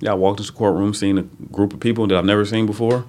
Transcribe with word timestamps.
Yeah, 0.00 0.12
I 0.12 0.14
walked 0.14 0.40
into 0.40 0.52
the 0.52 0.58
courtroom, 0.58 0.94
seen 0.94 1.18
a 1.18 1.22
group 1.22 1.72
of 1.72 1.80
people 1.80 2.06
that 2.06 2.16
I've 2.16 2.24
never 2.24 2.44
seen 2.44 2.66
before. 2.66 3.04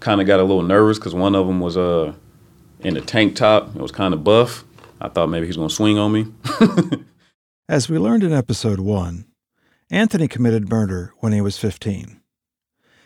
Kind 0.00 0.20
of 0.20 0.26
got 0.26 0.40
a 0.40 0.44
little 0.44 0.62
nervous 0.62 0.98
because 0.98 1.14
one 1.14 1.34
of 1.34 1.46
them 1.46 1.60
was 1.60 1.76
uh, 1.76 2.14
in 2.80 2.96
a 2.96 3.00
tank 3.00 3.36
top. 3.36 3.74
It 3.74 3.82
was 3.82 3.92
kind 3.92 4.14
of 4.14 4.24
buff. 4.24 4.64
I 5.00 5.08
thought 5.08 5.28
maybe 5.28 5.46
he's 5.46 5.56
going 5.56 5.68
to 5.68 5.74
swing 5.74 5.98
on 5.98 6.12
me. 6.12 6.26
As 7.68 7.88
we 7.88 7.98
learned 7.98 8.22
in 8.22 8.32
episode 8.32 8.80
one, 8.80 9.26
Anthony 9.90 10.28
committed 10.28 10.70
murder 10.70 11.12
when 11.18 11.32
he 11.32 11.40
was 11.40 11.58
15. 11.58 12.20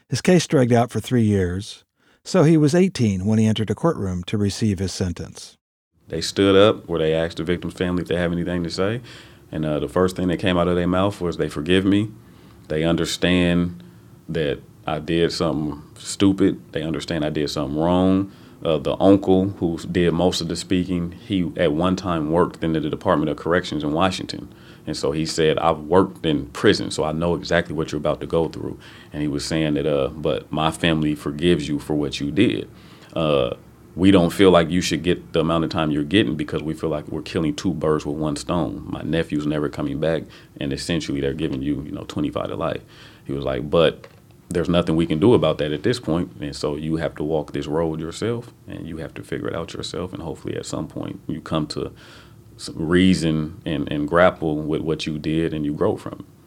His 0.08 0.20
case 0.20 0.46
dragged 0.46 0.72
out 0.72 0.90
for 0.90 1.00
three 1.00 1.22
years, 1.22 1.84
so 2.24 2.42
he 2.42 2.56
was 2.56 2.74
18 2.74 3.24
when 3.24 3.38
he 3.38 3.46
entered 3.46 3.70
a 3.70 3.74
courtroom 3.74 4.22
to 4.24 4.38
receive 4.38 4.78
his 4.78 4.92
sentence. 4.92 5.56
They 6.08 6.20
stood 6.20 6.56
up 6.56 6.88
where 6.88 6.98
they 6.98 7.14
asked 7.14 7.36
the 7.38 7.44
victim's 7.44 7.74
family 7.74 8.02
if 8.02 8.08
they 8.08 8.16
have 8.16 8.32
anything 8.32 8.64
to 8.64 8.70
say. 8.70 9.00
And 9.52 9.64
uh, 9.64 9.78
the 9.78 9.88
first 9.88 10.16
thing 10.16 10.28
that 10.28 10.38
came 10.38 10.58
out 10.58 10.68
of 10.68 10.76
their 10.76 10.86
mouth 10.86 11.20
was 11.20 11.36
they 11.36 11.48
forgive 11.48 11.84
me. 11.84 12.10
They 12.70 12.84
understand 12.84 13.82
that 14.28 14.60
I 14.86 15.00
did 15.00 15.32
something 15.32 15.82
stupid. 15.98 16.72
They 16.72 16.82
understand 16.82 17.24
I 17.24 17.30
did 17.30 17.50
something 17.50 17.76
wrong. 17.76 18.32
Uh, 18.64 18.78
the 18.78 18.96
uncle 19.00 19.48
who 19.50 19.76
did 19.78 20.12
most 20.12 20.40
of 20.40 20.46
the 20.46 20.54
speaking, 20.54 21.12
he 21.12 21.50
at 21.56 21.72
one 21.72 21.96
time 21.96 22.30
worked 22.30 22.62
in 22.62 22.72
the 22.72 22.80
Department 22.80 23.28
of 23.28 23.36
Corrections 23.36 23.82
in 23.82 23.92
Washington. 23.92 24.54
And 24.86 24.96
so 24.96 25.10
he 25.10 25.26
said, 25.26 25.58
I've 25.58 25.80
worked 25.80 26.24
in 26.24 26.46
prison, 26.46 26.92
so 26.92 27.02
I 27.02 27.10
know 27.10 27.34
exactly 27.34 27.74
what 27.74 27.90
you're 27.90 27.98
about 27.98 28.20
to 28.20 28.26
go 28.26 28.48
through. 28.48 28.78
And 29.12 29.20
he 29.20 29.28
was 29.28 29.44
saying 29.44 29.74
that, 29.74 29.86
uh, 29.86 30.08
but 30.08 30.50
my 30.52 30.70
family 30.70 31.16
forgives 31.16 31.66
you 31.66 31.80
for 31.80 31.94
what 31.94 32.20
you 32.20 32.30
did. 32.30 32.70
Uh, 33.14 33.56
we 33.96 34.10
don't 34.10 34.30
feel 34.30 34.50
like 34.50 34.70
you 34.70 34.80
should 34.80 35.02
get 35.02 35.32
the 35.32 35.40
amount 35.40 35.64
of 35.64 35.70
time 35.70 35.90
you're 35.90 36.04
getting 36.04 36.36
because 36.36 36.62
we 36.62 36.74
feel 36.74 36.90
like 36.90 37.08
we're 37.08 37.22
killing 37.22 37.54
two 37.54 37.74
birds 37.74 38.06
with 38.06 38.16
one 38.16 38.36
stone. 38.36 38.84
My 38.88 39.02
nephew's 39.02 39.46
never 39.46 39.68
coming 39.68 39.98
back, 39.98 40.22
and 40.60 40.72
essentially 40.72 41.20
they're 41.20 41.34
giving 41.34 41.62
you, 41.62 41.82
you 41.82 41.90
know, 41.90 42.04
25 42.04 42.48
to 42.48 42.56
life. 42.56 42.82
He 43.24 43.32
was 43.32 43.44
like, 43.44 43.68
but 43.68 44.06
there's 44.48 44.68
nothing 44.68 44.96
we 44.96 45.06
can 45.06 45.18
do 45.18 45.34
about 45.34 45.58
that 45.58 45.72
at 45.72 45.82
this 45.82 46.00
point, 46.00 46.32
and 46.40 46.54
so 46.54 46.76
you 46.76 46.96
have 46.96 47.14
to 47.16 47.24
walk 47.24 47.52
this 47.52 47.66
road 47.66 48.00
yourself, 48.00 48.52
and 48.68 48.88
you 48.88 48.98
have 48.98 49.14
to 49.14 49.22
figure 49.22 49.48
it 49.48 49.54
out 49.54 49.74
yourself, 49.74 50.12
and 50.12 50.22
hopefully 50.22 50.56
at 50.56 50.66
some 50.66 50.86
point 50.88 51.20
you 51.26 51.40
come 51.40 51.66
to 51.68 51.92
reason 52.74 53.60
and, 53.64 53.90
and 53.90 54.06
grapple 54.08 54.56
with 54.56 54.82
what 54.82 55.06
you 55.06 55.18
did, 55.18 55.52
and 55.52 55.64
you 55.64 55.72
grow 55.72 55.96
from 55.96 56.20
it. 56.20 56.39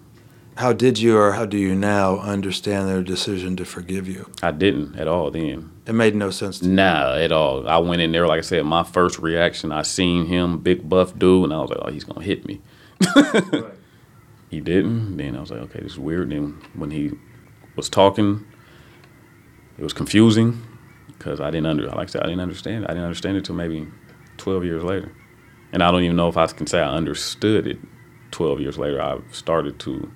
How 0.57 0.71
did 0.71 0.99
you 0.99 1.17
or 1.17 1.31
how 1.31 1.45
do 1.45 1.57
you 1.57 1.73
now 1.73 2.19
understand 2.19 2.87
their 2.87 3.01
decision 3.01 3.55
to 3.57 3.65
forgive 3.65 4.07
you? 4.07 4.29
I 4.43 4.51
didn't 4.51 4.95
at 4.95 5.07
all 5.07 5.31
then. 5.31 5.71
It 5.85 5.93
made 5.93 6.15
no 6.15 6.29
sense 6.29 6.59
to 6.59 6.67
Nah, 6.67 7.15
at 7.15 7.31
all. 7.31 7.67
I 7.67 7.77
went 7.77 8.01
in 8.01 8.11
there, 8.11 8.27
like 8.27 8.37
I 8.37 8.41
said, 8.41 8.63
my 8.65 8.83
first 8.83 9.19
reaction, 9.19 9.71
I 9.71 9.81
seen 9.81 10.27
him, 10.27 10.59
big 10.59 10.87
buff 10.87 11.17
dude, 11.17 11.45
and 11.45 11.53
I 11.53 11.57
was 11.59 11.71
like, 11.71 11.79
oh, 11.81 11.91
he's 11.91 12.03
going 12.03 12.19
to 12.19 12.25
hit 12.25 12.45
me. 12.45 12.61
right. 13.15 13.65
He 14.53 14.59
didn't. 14.59 15.17
Then 15.17 15.35
I 15.35 15.39
was 15.39 15.49
like, 15.49 15.61
okay, 15.61 15.79
this 15.79 15.93
is 15.93 15.99
weird. 15.99 16.29
Then 16.29 16.61
when 16.75 16.91
he 16.91 17.09
was 17.75 17.89
talking, 17.89 18.45
it 19.79 19.83
was 19.83 19.93
confusing 19.93 20.61
because 21.07 21.41
I 21.41 21.49
didn't 21.49 21.65
under, 21.65 21.87
like 21.87 21.97
I 21.97 22.05
said, 22.05 22.21
I 22.21 22.27
didn't 22.27 22.41
understand 22.41 22.83
it. 22.83 22.87
I 22.87 22.93
didn't 22.93 23.05
understand 23.05 23.35
it 23.35 23.39
until 23.39 23.55
maybe 23.55 23.87
12 24.37 24.63
years 24.63 24.83
later. 24.83 25.11
And 25.71 25.81
I 25.81 25.89
don't 25.89 26.03
even 26.03 26.15
know 26.15 26.27
if 26.27 26.37
I 26.37 26.45
can 26.45 26.67
say 26.67 26.79
I 26.79 26.93
understood 26.93 27.65
it 27.65 27.79
12 28.29 28.59
years 28.61 28.77
later. 28.77 29.01
I 29.01 29.21
started 29.31 29.79
to 29.79 30.11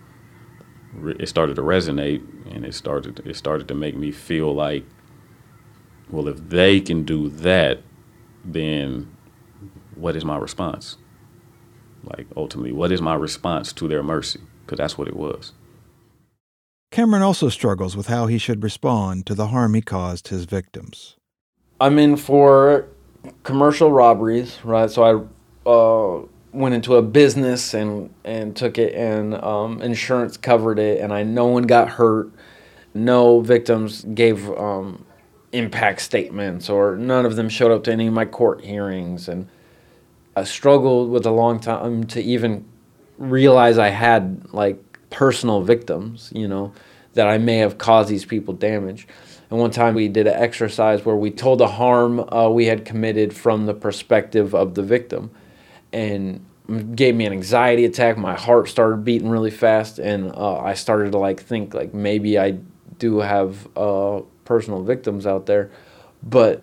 it 1.19 1.27
started 1.27 1.55
to 1.55 1.61
resonate 1.61 2.21
and 2.53 2.65
it 2.65 2.73
started 2.73 3.19
it 3.25 3.35
started 3.35 3.67
to 3.67 3.75
make 3.75 3.95
me 3.95 4.11
feel 4.11 4.53
like 4.53 4.85
well 6.09 6.27
if 6.27 6.37
they 6.49 6.79
can 6.79 7.03
do 7.03 7.29
that 7.29 7.79
then 8.43 9.11
what 9.95 10.15
is 10.15 10.23
my 10.23 10.37
response? 10.37 10.97
Like 12.03 12.27
ultimately 12.35 12.71
what 12.71 12.91
is 12.91 13.01
my 13.01 13.15
response 13.15 13.73
to 13.73 13.87
their 13.87 14.03
mercy? 14.03 14.39
Because 14.65 14.77
that's 14.77 14.97
what 14.97 15.07
it 15.07 15.15
was. 15.15 15.53
Cameron 16.91 17.21
also 17.21 17.49
struggles 17.49 17.97
with 17.97 18.07
how 18.07 18.27
he 18.27 18.37
should 18.37 18.63
respond 18.63 19.25
to 19.25 19.35
the 19.35 19.47
harm 19.47 19.73
he 19.73 19.81
caused 19.81 20.29
his 20.29 20.45
victims. 20.45 21.17
I'm 21.81 21.99
in 21.99 22.15
for 22.15 22.87
commercial 23.43 23.91
robberies 23.91 24.59
right? 24.63 24.89
So 24.89 25.03
i 25.03 25.69
uh, 25.69 26.25
went 26.51 26.73
into 26.73 26.95
a 26.95 27.01
business 27.01 27.73
and 27.73 28.13
and 28.23 28.55
took 28.55 28.77
it 28.77 28.93
and 28.93 29.35
um, 29.35 29.81
insurance 29.81 30.37
covered 30.37 30.79
it 30.79 31.01
and 31.01 31.13
I 31.13 31.23
no 31.23 31.45
one 31.47 31.63
got 31.63 31.89
hurt. 31.89 32.31
No 32.93 33.41
victims 33.41 34.03
gave 34.13 34.49
um, 34.51 35.05
impact 35.51 36.01
statements 36.01 36.69
or 36.69 36.95
none 36.95 37.25
of 37.25 37.35
them 37.35 37.49
showed 37.49 37.71
up 37.71 37.83
to 37.85 37.91
any 37.91 38.07
of 38.07 38.13
my 38.13 38.25
court 38.25 38.63
hearings 38.63 39.27
and 39.27 39.47
I 40.35 40.43
struggled 40.43 41.09
with 41.09 41.25
a 41.25 41.31
long 41.31 41.59
time 41.59 42.05
to 42.05 42.21
even 42.21 42.65
realize 43.17 43.77
I 43.77 43.89
had 43.89 44.53
like 44.53 44.83
personal 45.09 45.61
victims 45.61 46.31
you 46.35 46.47
know 46.47 46.73
that 47.13 47.27
I 47.27 47.37
may 47.37 47.57
have 47.57 47.77
caused 47.77 48.09
these 48.09 48.25
people 48.25 48.53
damage. 48.53 49.07
And 49.49 49.59
one 49.59 49.71
time 49.71 49.95
we 49.95 50.07
did 50.07 50.27
an 50.27 50.35
exercise 50.35 51.03
where 51.03 51.15
we 51.15 51.31
told 51.31 51.59
the 51.59 51.67
harm 51.67 52.19
uh, 52.19 52.49
we 52.49 52.67
had 52.67 52.85
committed 52.85 53.35
from 53.35 53.65
the 53.65 53.73
perspective 53.73 54.53
of 54.53 54.75
the 54.75 54.83
victim 54.83 55.31
and 55.93 56.45
gave 56.95 57.15
me 57.15 57.25
an 57.25 57.33
anxiety 57.33 57.85
attack. 57.85 58.17
My 58.17 58.35
heart 58.35 58.67
started 58.67 59.03
beating 59.03 59.29
really 59.29 59.51
fast, 59.51 59.99
and 59.99 60.31
uh, 60.35 60.57
I 60.57 60.73
started 60.73 61.11
to 61.13 61.17
like 61.17 61.41
think 61.41 61.73
like 61.73 61.93
maybe 61.93 62.37
I 62.37 62.59
do 62.99 63.19
have 63.19 63.67
uh, 63.77 64.21
personal 64.45 64.83
victims 64.83 65.25
out 65.25 65.45
there, 65.45 65.71
but 66.23 66.61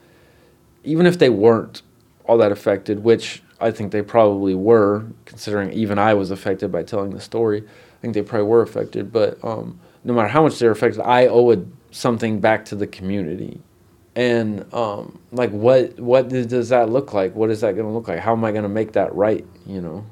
even 0.82 1.06
if 1.06 1.18
they 1.18 1.30
weren't 1.30 1.82
all 2.26 2.38
that 2.38 2.52
affected, 2.52 3.02
which 3.02 3.42
I 3.60 3.70
think 3.70 3.92
they 3.92 4.02
probably 4.02 4.54
were, 4.54 5.06
considering 5.24 5.72
even 5.72 5.98
I 5.98 6.14
was 6.14 6.30
affected 6.30 6.70
by 6.70 6.82
telling 6.82 7.10
the 7.10 7.20
story. 7.20 7.62
I 7.62 8.00
think 8.00 8.14
they 8.14 8.22
probably 8.22 8.48
were 8.48 8.62
affected, 8.62 9.12
but 9.12 9.42
um, 9.42 9.80
no 10.04 10.12
matter 10.12 10.28
how 10.28 10.42
much 10.42 10.58
they're 10.58 10.70
affected, 10.70 11.00
I 11.00 11.26
owe 11.26 11.66
something 11.90 12.40
back 12.40 12.66
to 12.66 12.76
the 12.76 12.86
community 12.86 13.60
and 14.16 14.72
um, 14.72 15.18
like 15.32 15.50
what 15.50 15.98
what 15.98 16.28
does 16.28 16.68
that 16.68 16.88
look 16.88 17.12
like? 17.12 17.34
What 17.34 17.50
is 17.50 17.60
that 17.62 17.74
going 17.74 17.86
to 17.86 17.92
look 17.92 18.08
like? 18.08 18.20
How 18.20 18.32
am 18.32 18.44
i 18.44 18.50
going 18.52 18.62
to 18.62 18.68
make 18.68 18.92
that 18.92 19.14
right 19.14 19.46
you 19.66 19.80
know? 19.80 20.06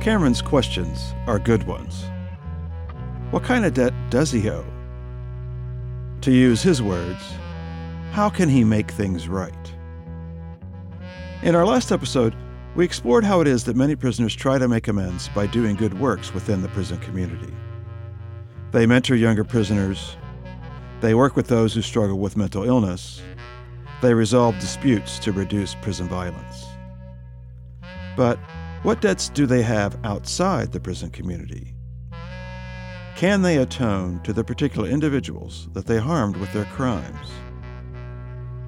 Cameron's 0.00 0.42
questions 0.42 1.14
are 1.26 1.38
good 1.38 1.64
ones. 1.64 2.04
What 3.30 3.42
kind 3.42 3.64
of 3.64 3.74
debt 3.74 3.92
does 4.10 4.30
he 4.30 4.48
owe? 4.48 4.64
To 6.22 6.32
use 6.32 6.62
his 6.62 6.82
words 6.82 7.22
how 8.18 8.28
can 8.28 8.48
he 8.48 8.64
make 8.64 8.90
things 8.90 9.28
right? 9.28 9.54
In 11.42 11.54
our 11.54 11.64
last 11.64 11.92
episode 11.92 12.34
we 12.74 12.84
explored 12.84 13.24
how 13.24 13.40
it 13.40 13.46
is 13.46 13.64
that 13.64 13.76
many 13.76 13.94
prisoners 13.94 14.34
try 14.34 14.58
to 14.58 14.66
make 14.66 14.88
amends 14.88 15.28
by 15.28 15.46
doing 15.46 15.76
good 15.76 15.98
works 16.00 16.34
within 16.34 16.60
the 16.60 16.68
prison 16.70 16.98
community. 16.98 17.52
They 18.72 18.86
mentor 18.86 19.14
younger 19.14 19.44
prisoners 19.44 20.16
they 21.00 21.14
work 21.14 21.36
with 21.36 21.46
those 21.46 21.74
who 21.74 21.82
struggle 21.82 22.18
with 22.18 22.36
mental 22.36 22.64
illness. 22.64 23.22
They 24.02 24.14
resolve 24.14 24.58
disputes 24.58 25.18
to 25.20 25.32
reduce 25.32 25.74
prison 25.76 26.08
violence. 26.08 26.66
But 28.16 28.38
what 28.82 29.00
debts 29.00 29.28
do 29.28 29.46
they 29.46 29.62
have 29.62 29.98
outside 30.04 30.72
the 30.72 30.80
prison 30.80 31.10
community? 31.10 31.74
Can 33.16 33.42
they 33.42 33.56
atone 33.56 34.20
to 34.22 34.32
the 34.32 34.44
particular 34.44 34.88
individuals 34.88 35.68
that 35.72 35.86
they 35.86 35.98
harmed 35.98 36.36
with 36.36 36.52
their 36.52 36.64
crimes? 36.66 37.30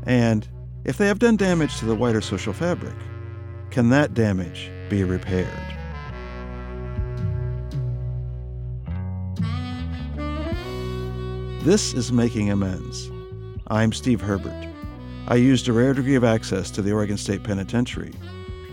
And 0.05 0.49
if 0.85 0.97
they 0.99 1.07
have 1.07 1.19
done 1.19 1.37
damage 1.37 1.79
to 1.79 1.85
the 1.85 1.95
wider 1.95 2.21
social 2.21 2.53
fabric, 2.53 2.97
can 3.71 3.91
that 3.91 4.15
damage 4.15 4.71
be 4.89 5.05
repaired? 5.05 5.80
This 11.63 11.93
is 11.93 12.11
Making 12.11 12.51
Amends. 12.51 13.11
I'm 13.67 13.93
Steve 13.93 14.23
Herbert. 14.23 14.67
I 15.29 15.35
used 15.35 15.69
a 15.69 15.75
rare 15.75 15.93
degree 15.93 16.15
of 16.15 16.25
access 16.25 16.71
to 16.71 16.81
the 16.81 16.93
Oregon 16.93 17.19
State 17.19 17.43
Penitentiary 17.43 18.15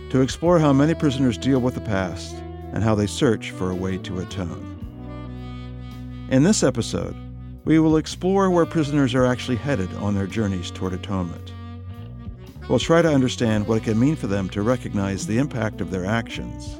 to 0.09 0.21
explore 0.21 0.57
how 0.57 0.71
many 0.71 0.93
prisoners 0.93 1.37
deal 1.37 1.59
with 1.59 1.73
the 1.73 1.81
past 1.81 2.33
and 2.71 2.81
how 2.81 2.95
they 2.95 3.05
search 3.05 3.51
for 3.51 3.71
a 3.71 3.75
way 3.75 3.97
to 3.97 4.19
atone. 4.19 4.79
In 6.31 6.43
this 6.43 6.63
episode, 6.63 7.13
we 7.65 7.77
will 7.77 7.97
explore 7.97 8.49
where 8.49 8.65
prisoners 8.65 9.13
are 9.13 9.25
actually 9.25 9.57
headed 9.57 9.93
on 9.95 10.15
their 10.15 10.25
journeys 10.25 10.71
toward 10.71 10.93
atonement. 10.93 11.51
We'll 12.69 12.79
try 12.79 13.01
to 13.01 13.13
understand 13.13 13.67
what 13.67 13.79
it 13.79 13.83
can 13.83 13.99
mean 13.99 14.15
for 14.15 14.27
them 14.27 14.47
to 14.51 14.61
recognize 14.61 15.27
the 15.27 15.39
impact 15.39 15.81
of 15.81 15.91
their 15.91 16.05
actions 16.05 16.79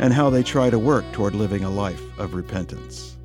and 0.00 0.12
how 0.12 0.30
they 0.30 0.42
try 0.42 0.68
to 0.68 0.80
work 0.80 1.04
toward 1.12 1.36
living 1.36 1.62
a 1.62 1.70
life 1.70 2.02
of 2.18 2.34
repentance. 2.34 3.18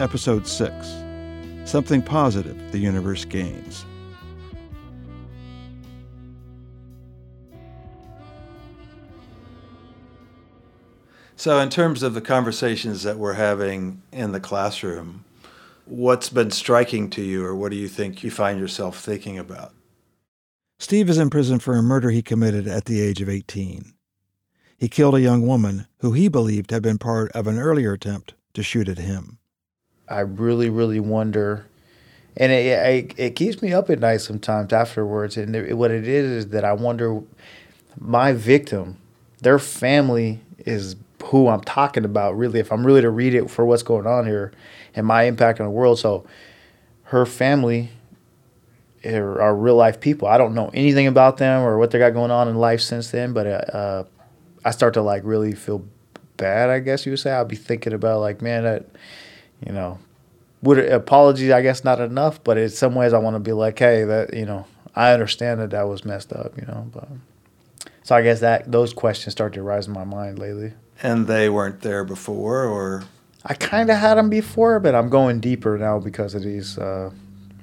Episode 0.00 0.46
6 0.46 0.94
Something 1.66 2.00
Positive 2.00 2.56
the 2.72 2.78
Universe 2.78 3.26
Gains. 3.26 3.84
So, 11.36 11.58
in 11.58 11.68
terms 11.68 12.02
of 12.02 12.14
the 12.14 12.22
conversations 12.22 13.02
that 13.02 13.18
we're 13.18 13.34
having 13.34 14.00
in 14.10 14.32
the 14.32 14.40
classroom, 14.40 15.26
what's 15.84 16.30
been 16.30 16.50
striking 16.50 17.10
to 17.10 17.22
you, 17.22 17.44
or 17.44 17.54
what 17.54 17.70
do 17.70 17.76
you 17.76 17.88
think 17.88 18.22
you 18.22 18.30
find 18.30 18.58
yourself 18.58 18.98
thinking 18.98 19.38
about? 19.38 19.74
Steve 20.78 21.10
is 21.10 21.18
in 21.18 21.28
prison 21.28 21.58
for 21.58 21.76
a 21.76 21.82
murder 21.82 22.08
he 22.08 22.22
committed 22.22 22.66
at 22.66 22.86
the 22.86 23.02
age 23.02 23.20
of 23.20 23.28
18. 23.28 23.92
He 24.78 24.88
killed 24.88 25.14
a 25.14 25.20
young 25.20 25.46
woman 25.46 25.88
who 25.98 26.12
he 26.12 26.28
believed 26.28 26.70
had 26.70 26.82
been 26.82 26.96
part 26.96 27.30
of 27.32 27.46
an 27.46 27.58
earlier 27.58 27.92
attempt 27.92 28.32
to 28.54 28.62
shoot 28.62 28.88
at 28.88 28.96
him. 28.96 29.39
I 30.10 30.20
really, 30.20 30.68
really 30.68 31.00
wonder, 31.00 31.66
and 32.36 32.50
it, 32.52 32.66
it, 32.66 33.14
it 33.18 33.36
keeps 33.36 33.62
me 33.62 33.72
up 33.72 33.90
at 33.90 34.00
night 34.00 34.18
sometimes 34.18 34.72
afterwards. 34.72 35.36
And 35.36 35.54
it, 35.54 35.76
what 35.76 35.90
it 35.90 36.06
is 36.06 36.30
is 36.30 36.46
that 36.48 36.64
I 36.64 36.72
wonder, 36.72 37.22
my 37.98 38.32
victim, 38.32 38.96
their 39.40 39.58
family 39.58 40.40
is 40.58 40.96
who 41.24 41.48
I'm 41.48 41.60
talking 41.60 42.04
about. 42.04 42.36
Really, 42.36 42.60
if 42.60 42.72
I'm 42.72 42.84
really 42.84 43.02
to 43.02 43.10
read 43.10 43.34
it 43.34 43.50
for 43.50 43.64
what's 43.64 43.82
going 43.82 44.06
on 44.06 44.26
here, 44.26 44.52
and 44.94 45.06
my 45.06 45.24
impact 45.24 45.60
on 45.60 45.66
the 45.66 45.70
world. 45.70 45.98
So, 45.98 46.26
her 47.04 47.26
family 47.26 47.90
are, 49.04 49.40
are 49.40 49.54
real 49.54 49.76
life 49.76 50.00
people. 50.00 50.28
I 50.28 50.38
don't 50.38 50.54
know 50.54 50.70
anything 50.74 51.06
about 51.06 51.36
them 51.38 51.62
or 51.62 51.78
what 51.78 51.90
they 51.90 51.98
got 51.98 52.10
going 52.10 52.30
on 52.30 52.48
in 52.48 52.56
life 52.56 52.80
since 52.80 53.10
then, 53.10 53.32
but 53.32 53.46
uh, 53.46 54.04
I 54.64 54.70
start 54.70 54.94
to 54.94 55.02
like 55.02 55.22
really 55.24 55.52
feel 55.52 55.84
bad. 56.36 56.70
I 56.70 56.80
guess 56.80 57.06
you 57.06 57.12
would 57.12 57.18
say. 57.18 57.32
I'll 57.32 57.44
be 57.44 57.56
thinking 57.56 57.92
about 57.92 58.20
like, 58.20 58.42
man, 58.42 58.64
that 58.64 58.86
you 59.64 59.72
know, 59.72 59.98
would 60.62 60.78
apologies 60.78 61.50
I 61.50 61.62
guess 61.62 61.84
not 61.84 62.00
enough, 62.00 62.42
but 62.42 62.58
in 62.58 62.68
some 62.68 62.94
ways, 62.94 63.12
I 63.12 63.18
want 63.18 63.36
to 63.36 63.40
be 63.40 63.52
like, 63.52 63.78
hey, 63.78 64.04
that 64.04 64.34
you 64.34 64.46
know, 64.46 64.66
I 64.94 65.12
understand 65.12 65.60
that 65.60 65.70
that 65.70 65.88
was 65.88 66.04
messed 66.04 66.32
up, 66.32 66.56
you 66.58 66.66
know, 66.66 66.88
but. 66.92 67.08
So 68.02 68.16
I 68.16 68.22
guess 68.22 68.40
that 68.40 68.72
those 68.72 68.92
questions 68.92 69.32
start 69.32 69.52
to 69.54 69.62
rise 69.62 69.86
in 69.86 69.92
my 69.92 70.02
mind 70.02 70.38
lately. 70.38 70.72
And 71.02 71.26
they 71.26 71.48
weren't 71.48 71.80
there 71.82 72.02
before, 72.02 72.64
or 72.64 73.04
I 73.44 73.54
kind 73.54 73.88
of 73.88 73.96
had 73.98 74.16
them 74.16 74.28
before, 74.28 74.80
but 74.80 74.94
I'm 74.94 75.08
going 75.08 75.40
deeper 75.40 75.78
now 75.78 75.98
because 75.98 76.34
of 76.34 76.42
these 76.42 76.76
uh, 76.76 77.10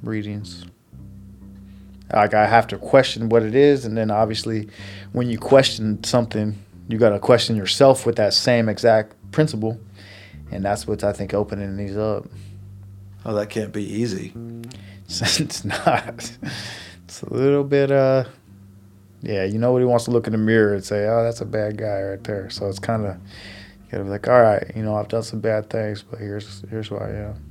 readings. 0.02 0.66
Like 2.12 2.34
I 2.34 2.48
have 2.48 2.68
to 2.68 2.78
question 2.78 3.30
what 3.30 3.44
it 3.44 3.54
is, 3.54 3.86
and 3.86 3.98
then 3.98 4.10
obviously, 4.10 4.70
when 5.12 5.30
you 5.30 5.38
question 5.38 6.04
something, 6.04 6.58
you 6.88 6.98
got 6.98 7.10
to 7.10 7.20
question 7.20 7.56
yourself 7.56 8.06
with 8.06 8.16
that 8.16 8.34
same 8.34 8.70
exact 8.70 9.14
principle, 9.32 9.78
and 10.52 10.64
that's 10.64 10.88
what's 10.88 11.04
I 11.04 11.14
think 11.14 11.34
opening 11.34 11.78
these 11.78 11.98
up. 11.98 12.26
Oh, 13.26 13.34
that 13.34 13.50
can't 13.50 13.74
be 13.74 13.84
easy. 13.84 14.34
it's 15.10 15.66
not. 15.66 16.38
It's 17.06 17.22
a 17.22 17.34
little 17.34 17.64
bit 17.64 17.92
uh, 17.92 18.26
yeah. 19.22 19.44
You 19.46 19.60
know 19.60 19.72
what 19.72 19.80
he 19.80 19.86
wants 19.86 20.06
to 20.06 20.12
look 20.12 20.28
in 20.28 20.34
the 20.34 20.38
mirror 20.38 20.74
and 20.74 20.84
say, 20.84 21.08
oh, 21.08 21.24
that's 21.24 21.42
a 21.42 21.46
bad 21.46 21.78
guy 21.78 22.02
right 22.02 22.24
there. 22.24 22.50
So 22.50 22.68
it's 22.68 22.80
kind 22.80 23.06
of 23.06 23.16
you 23.16 23.92
gotta 23.92 24.04
be 24.04 24.10
like, 24.10 24.28
all 24.28 24.42
right, 24.42 24.70
you 24.76 24.84
know, 24.84 24.96
I've 24.96 25.08
done 25.08 25.24
some 25.24 25.40
bad 25.40 25.70
things, 25.70 26.04
but 26.04 26.20
here's 26.20 26.64
here's 26.70 26.88
who 26.90 26.98
I 26.98 27.10
am. 27.10 27.44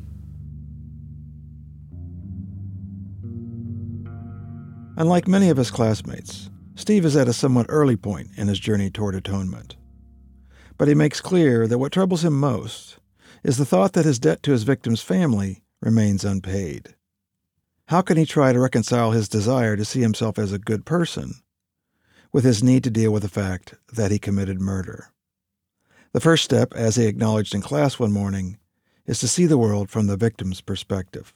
Unlike 4.98 5.28
many 5.28 5.50
of 5.50 5.58
his 5.58 5.70
classmates, 5.70 6.48
Steve 6.74 7.04
is 7.04 7.16
at 7.16 7.28
a 7.28 7.32
somewhat 7.32 7.66
early 7.68 7.96
point 7.96 8.30
in 8.36 8.48
his 8.48 8.58
journey 8.58 8.90
toward 8.90 9.14
atonement. 9.14 9.76
But 10.78 10.88
he 10.88 10.94
makes 10.94 11.20
clear 11.20 11.66
that 11.66 11.78
what 11.78 11.92
troubles 11.92 12.24
him 12.24 12.38
most 12.38 12.98
is 13.42 13.56
the 13.56 13.64
thought 13.64 13.92
that 13.94 14.04
his 14.04 14.18
debt 14.18 14.42
to 14.42 14.50
his 14.50 14.64
victim's 14.64 15.00
family 15.00 15.62
remains 15.80 16.24
unpaid. 16.24 16.94
How 17.88 18.02
can 18.02 18.16
he 18.16 18.26
try 18.26 18.52
to 18.52 18.60
reconcile 18.60 19.12
his 19.12 19.28
desire 19.28 19.76
to 19.76 19.84
see 19.84 20.00
himself 20.00 20.38
as 20.38 20.52
a 20.52 20.58
good 20.58 20.84
person 20.84 21.34
with 22.32 22.44
his 22.44 22.62
need 22.62 22.82
to 22.84 22.90
deal 22.90 23.12
with 23.12 23.22
the 23.22 23.28
fact 23.28 23.74
that 23.92 24.10
he 24.10 24.18
committed 24.18 24.60
murder? 24.60 25.12
The 26.12 26.20
first 26.20 26.44
step, 26.44 26.74
as 26.74 26.96
he 26.96 27.06
acknowledged 27.06 27.54
in 27.54 27.60
class 27.60 27.98
one 27.98 28.12
morning, 28.12 28.58
is 29.06 29.20
to 29.20 29.28
see 29.28 29.46
the 29.46 29.58
world 29.58 29.88
from 29.88 30.08
the 30.08 30.16
victim's 30.16 30.60
perspective. 30.60 31.32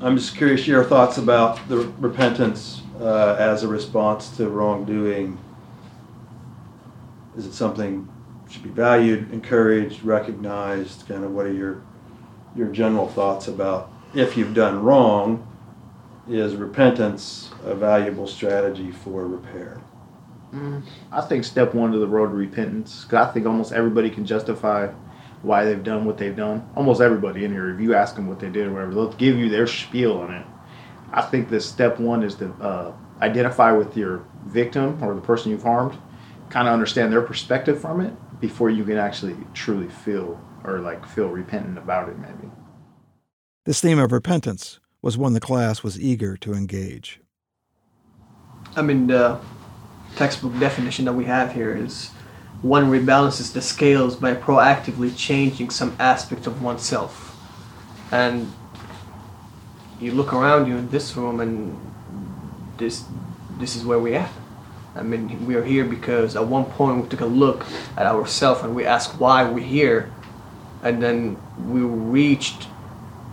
I'm 0.00 0.16
just 0.16 0.36
curious 0.36 0.66
your 0.66 0.84
thoughts 0.84 1.16
about 1.16 1.66
the 1.68 1.78
repentance 1.98 2.82
uh, 3.00 3.36
as 3.38 3.62
a 3.62 3.68
response 3.68 4.36
to 4.36 4.48
wrongdoing. 4.48 5.38
Is 7.36 7.46
it 7.46 7.52
something 7.52 8.08
should 8.48 8.62
be 8.62 8.70
valued, 8.70 9.32
encouraged, 9.32 10.02
recognized? 10.02 11.06
Kind 11.08 11.24
of 11.24 11.32
what 11.32 11.46
are 11.46 11.52
your 11.52 11.82
your 12.54 12.68
general 12.68 13.08
thoughts 13.08 13.48
about 13.48 13.90
if 14.14 14.36
you've 14.36 14.54
done 14.54 14.82
wrong? 14.82 15.46
Is 16.28 16.56
repentance 16.56 17.50
a 17.64 17.74
valuable 17.74 18.26
strategy 18.26 18.90
for 18.90 19.26
repair? 19.26 19.80
Mm, 20.52 20.82
I 21.12 21.20
think 21.20 21.44
step 21.44 21.74
one 21.74 21.92
to 21.92 21.98
the 21.98 22.06
road 22.06 22.30
to 22.30 22.34
repentance, 22.34 23.04
because 23.04 23.28
I 23.28 23.32
think 23.32 23.46
almost 23.46 23.72
everybody 23.72 24.10
can 24.10 24.26
justify 24.26 24.88
why 25.42 25.64
they've 25.64 25.84
done 25.84 26.04
what 26.04 26.18
they've 26.18 26.34
done. 26.34 26.68
Almost 26.74 27.00
everybody 27.00 27.44
in 27.44 27.52
here, 27.52 27.72
if 27.72 27.80
you 27.80 27.94
ask 27.94 28.16
them 28.16 28.26
what 28.26 28.40
they 28.40 28.48
did 28.48 28.66
or 28.66 28.72
whatever, 28.72 28.94
they'll 28.94 29.12
give 29.12 29.36
you 29.36 29.48
their 29.48 29.66
spiel 29.66 30.18
on 30.18 30.32
it. 30.32 30.46
I 31.12 31.22
think 31.22 31.48
that 31.50 31.60
step 31.60 32.00
one 32.00 32.24
is 32.24 32.34
to 32.36 32.50
uh, 32.60 32.92
identify 33.20 33.70
with 33.70 33.96
your 33.96 34.24
victim 34.46 35.02
or 35.02 35.14
the 35.14 35.20
person 35.20 35.52
you've 35.52 35.62
harmed, 35.62 35.96
kind 36.50 36.66
of 36.66 36.74
understand 36.74 37.12
their 37.12 37.22
perspective 37.22 37.80
from 37.80 38.00
it 38.00 38.12
before 38.40 38.70
you 38.70 38.84
can 38.84 38.98
actually 38.98 39.36
truly 39.54 39.88
feel 39.88 40.40
or 40.64 40.80
like 40.80 41.06
feel 41.06 41.28
repentant 41.28 41.78
about 41.78 42.08
it, 42.08 42.18
maybe. 42.18 42.50
This 43.64 43.80
theme 43.80 43.98
of 43.98 44.12
repentance 44.12 44.80
was 45.02 45.16
one 45.16 45.32
the 45.32 45.40
class 45.40 45.82
was 45.82 46.00
eager 46.00 46.36
to 46.38 46.52
engage. 46.52 47.20
I 48.74 48.82
mean, 48.82 49.06
the 49.06 49.40
textbook 50.16 50.58
definition 50.58 51.04
that 51.04 51.12
we 51.12 51.24
have 51.24 51.52
here 51.52 51.74
is 51.74 52.10
one 52.62 52.90
rebalances 52.90 53.52
the 53.52 53.60
scales 53.60 54.16
by 54.16 54.34
proactively 54.34 55.16
changing 55.16 55.70
some 55.70 55.94
aspect 55.98 56.46
of 56.46 56.62
oneself. 56.62 57.36
And 58.10 58.52
you 60.00 60.12
look 60.12 60.32
around 60.32 60.66
you 60.66 60.76
in 60.76 60.88
this 60.90 61.16
room 61.16 61.40
and 61.40 61.78
this 62.78 63.04
this 63.58 63.76
is 63.76 63.84
where 63.84 63.98
we 63.98 64.14
at. 64.14 64.30
I 64.96 65.02
mean, 65.02 65.46
we 65.46 65.54
are 65.54 65.64
here 65.64 65.84
because 65.84 66.36
at 66.36 66.46
one 66.46 66.64
point 66.64 67.02
we 67.02 67.08
took 67.08 67.20
a 67.20 67.26
look 67.26 67.64
at 67.96 68.06
ourselves 68.06 68.62
and 68.62 68.74
we 68.74 68.84
asked 68.84 69.20
why 69.20 69.48
we're 69.48 69.64
here, 69.64 70.12
and 70.82 71.02
then 71.02 71.36
we 71.68 71.80
reached 71.80 72.68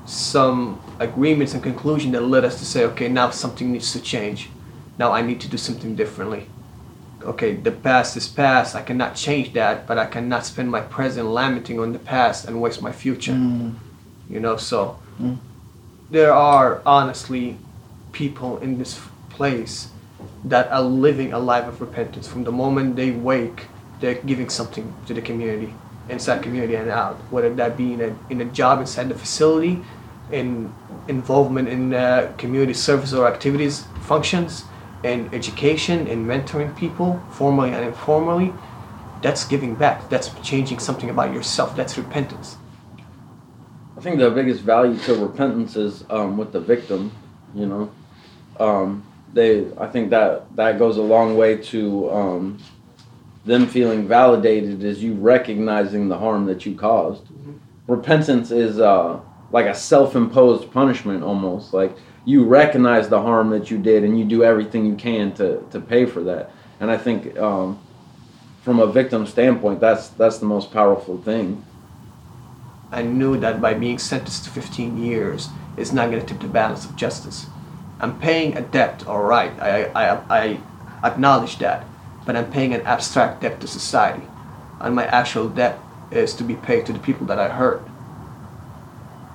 some 0.06 0.82
agreements 1.00 1.54
and 1.54 1.64
conclusion 1.64 2.12
that 2.12 2.22
led 2.22 2.44
us 2.44 2.60
to 2.60 2.66
say, 2.66 2.84
okay, 2.86 3.08
now 3.08 3.30
something 3.30 3.72
needs 3.72 3.94
to 3.94 4.02
change. 4.02 4.50
Now 4.98 5.12
I 5.12 5.22
need 5.22 5.40
to 5.42 5.48
do 5.48 5.58
something 5.58 5.96
differently 5.96 6.48
okay, 7.26 7.56
the 7.56 7.72
past 7.72 8.18
is 8.18 8.28
past. 8.28 8.76
I 8.76 8.82
cannot 8.82 9.16
change 9.16 9.54
that, 9.54 9.88
but 9.88 9.98
I 9.98 10.06
cannot 10.06 10.46
spend 10.46 10.70
my 10.70 10.82
present 10.82 11.28
lamenting 11.28 11.80
on 11.80 11.94
the 11.94 12.00
past 12.00 12.46
and 12.46 12.62
waste 12.62 12.82
my 12.82 12.92
future. 12.92 13.34
Mm. 13.34 13.76
You 14.30 14.40
know, 14.40 14.58
so 14.58 15.00
mm. 15.22 15.38
there 16.10 16.34
are 16.34 16.82
honestly 16.86 17.58
people 18.12 18.58
in 18.60 18.78
this 18.78 19.00
place 19.30 19.90
that 20.46 20.72
are 20.72 20.82
living 20.82 21.34
a 21.34 21.40
life 21.40 21.68
of 21.68 21.80
repentance. 21.82 22.28
From 22.28 22.44
the 22.44 22.52
moment 22.52 22.96
they 22.96 23.12
wake, 23.12 23.68
they're 24.00 24.16
giving 24.16 24.50
something 24.50 24.94
to 25.08 25.14
the 25.14 25.22
community, 25.22 25.74
inside 26.10 26.44
community 26.44 26.76
and 26.76 26.90
out. 26.90 27.16
Whether 27.32 27.54
that 27.56 27.78
be 27.78 27.94
in 27.94 28.02
a, 28.02 28.16
in 28.30 28.42
a 28.42 28.46
job 28.46 28.80
inside 28.80 29.10
the 29.10 29.16
facility, 29.16 29.82
in 30.32 30.74
involvement 31.08 31.68
in 31.68 31.94
uh, 31.94 32.34
community 32.38 32.74
service 32.74 33.14
or 33.14 33.28
activities 33.28 33.86
functions, 34.02 34.66
in 35.04 35.30
education 35.34 36.08
in 36.08 36.26
mentoring 36.26 36.76
people, 36.78 37.22
formally 37.32 37.72
and 37.72 37.86
informally, 37.86 38.54
that's 39.22 39.46
giving 39.46 39.76
back. 39.76 40.10
That's 40.10 40.30
changing 40.42 40.80
something 40.80 41.10
about 41.10 41.34
yourself. 41.34 41.76
That's 41.76 41.98
repentance. 41.98 42.58
I 43.98 44.02
think 44.02 44.20
the 44.20 44.30
biggest 44.30 44.62
value 44.62 44.98
to 45.00 45.16
repentance 45.16 45.76
is 45.76 46.04
um, 46.10 46.38
with 46.38 46.52
the 46.52 46.60
victim. 46.60 47.12
You 47.54 47.66
know, 47.68 47.92
um, 48.60 49.06
they. 49.34 49.68
I 49.78 49.88
think 49.88 50.10
that 50.12 50.56
that 50.56 50.78
goes 50.78 50.98
a 50.98 51.02
long 51.02 51.38
way 51.38 51.58
to 51.58 52.10
um, 52.12 52.60
them 53.46 53.68
feeling 53.68 54.08
validated 54.08 54.84
as 54.84 55.04
you 55.04 55.14
recognizing 55.16 56.08
the 56.08 56.18
harm 56.18 56.46
that 56.46 56.66
you 56.66 56.76
caused. 56.76 57.26
Mm-hmm. 57.26 57.54
Repentance 57.88 58.52
is 58.52 58.80
uh, 58.80 59.20
like 59.52 59.66
a 59.66 59.76
self-imposed 59.76 60.72
punishment, 60.72 61.24
almost 61.24 61.74
like 61.74 61.96
you 62.26 62.46
recognize 62.46 63.10
the 63.10 63.22
harm 63.22 63.50
that 63.50 63.70
you 63.70 63.78
did 63.78 64.04
and 64.04 64.18
you 64.18 64.26
do 64.26 64.44
everything 64.44 64.86
you 64.86 64.96
can 64.96 65.34
to, 65.34 65.62
to 65.72 65.80
pay 65.80 66.06
for 66.06 66.24
that. 66.24 66.52
And 66.80 66.90
I 66.90 66.98
think 66.98 67.38
um, 67.38 67.80
from 68.62 68.80
a 68.80 68.88
victim 68.88 69.28
standpoint, 69.28 69.80
that's 69.80 70.10
that's 70.10 70.38
the 70.38 70.46
most 70.46 70.72
powerful 70.72 71.18
thing. 71.18 71.66
I 72.92 73.02
knew 73.02 73.40
that 73.40 73.60
by 73.60 73.74
being 73.74 73.98
sentenced 73.98 74.44
to 74.46 74.52
15 74.52 75.04
years, 75.04 75.50
it's 75.78 75.92
not 75.92 76.12
going 76.12 76.22
to 76.22 76.28
tip 76.28 76.42
the 76.42 76.48
balance 76.48 76.86
of 76.86 76.96
justice. 76.96 77.48
I'm 78.04 78.20
paying 78.20 78.58
a 78.58 78.62
debt, 78.62 79.08
all 79.08 79.24
right. 79.24 79.58
I, 79.62 79.86
I, 79.96 80.20
I 80.30 80.60
acknowledge 81.06 81.58
that, 81.60 81.86
but 82.26 82.36
I'm 82.36 82.52
paying 82.52 82.74
an 82.74 82.82
abstract 82.82 83.40
debt 83.40 83.62
to 83.62 83.68
society, 83.68 84.28
and 84.82 84.94
my 84.94 85.06
actual 85.06 85.48
debt 85.48 85.80
is 86.12 86.34
to 86.34 86.44
be 86.44 86.56
paid 86.56 86.86
to 86.88 86.92
the 86.92 87.00
people 87.00 87.26
that 87.28 87.40
I 87.40 87.48
hurt. 87.48 87.82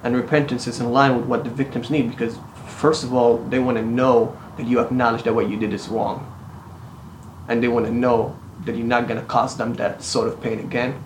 And 0.03 0.15
repentance 0.15 0.67
is 0.67 0.81
in 0.81 0.93
line 0.93 1.17
with 1.17 1.25
what 1.25 1.45
the 1.45 1.51
victims 1.51 1.89
need 1.89 2.11
because 2.11 2.37
first 2.67 3.05
of 3.05 3.15
all, 3.15 3.39
they 3.39 3.59
want 3.59 3.79
to 3.79 3.83
know 3.83 4.37
that 4.59 4.67
you 4.67 4.81
acknowledge 4.81 5.23
that 5.23 5.35
what 5.35 5.49
you 5.49 5.59
did 5.59 5.73
is 5.73 5.89
wrong. 5.89 6.31
And 7.49 7.63
they 7.63 7.69
want 7.69 7.87
to 7.87 7.93
know 7.93 8.39
that 8.67 8.77
you're 8.77 8.87
not 8.87 9.09
going 9.09 9.19
to 9.19 9.27
cause 9.27 9.57
them 9.57 9.77
that 9.77 10.03
sort 10.03 10.29
of 10.29 10.43
pain 10.43 10.59
again. 10.59 11.03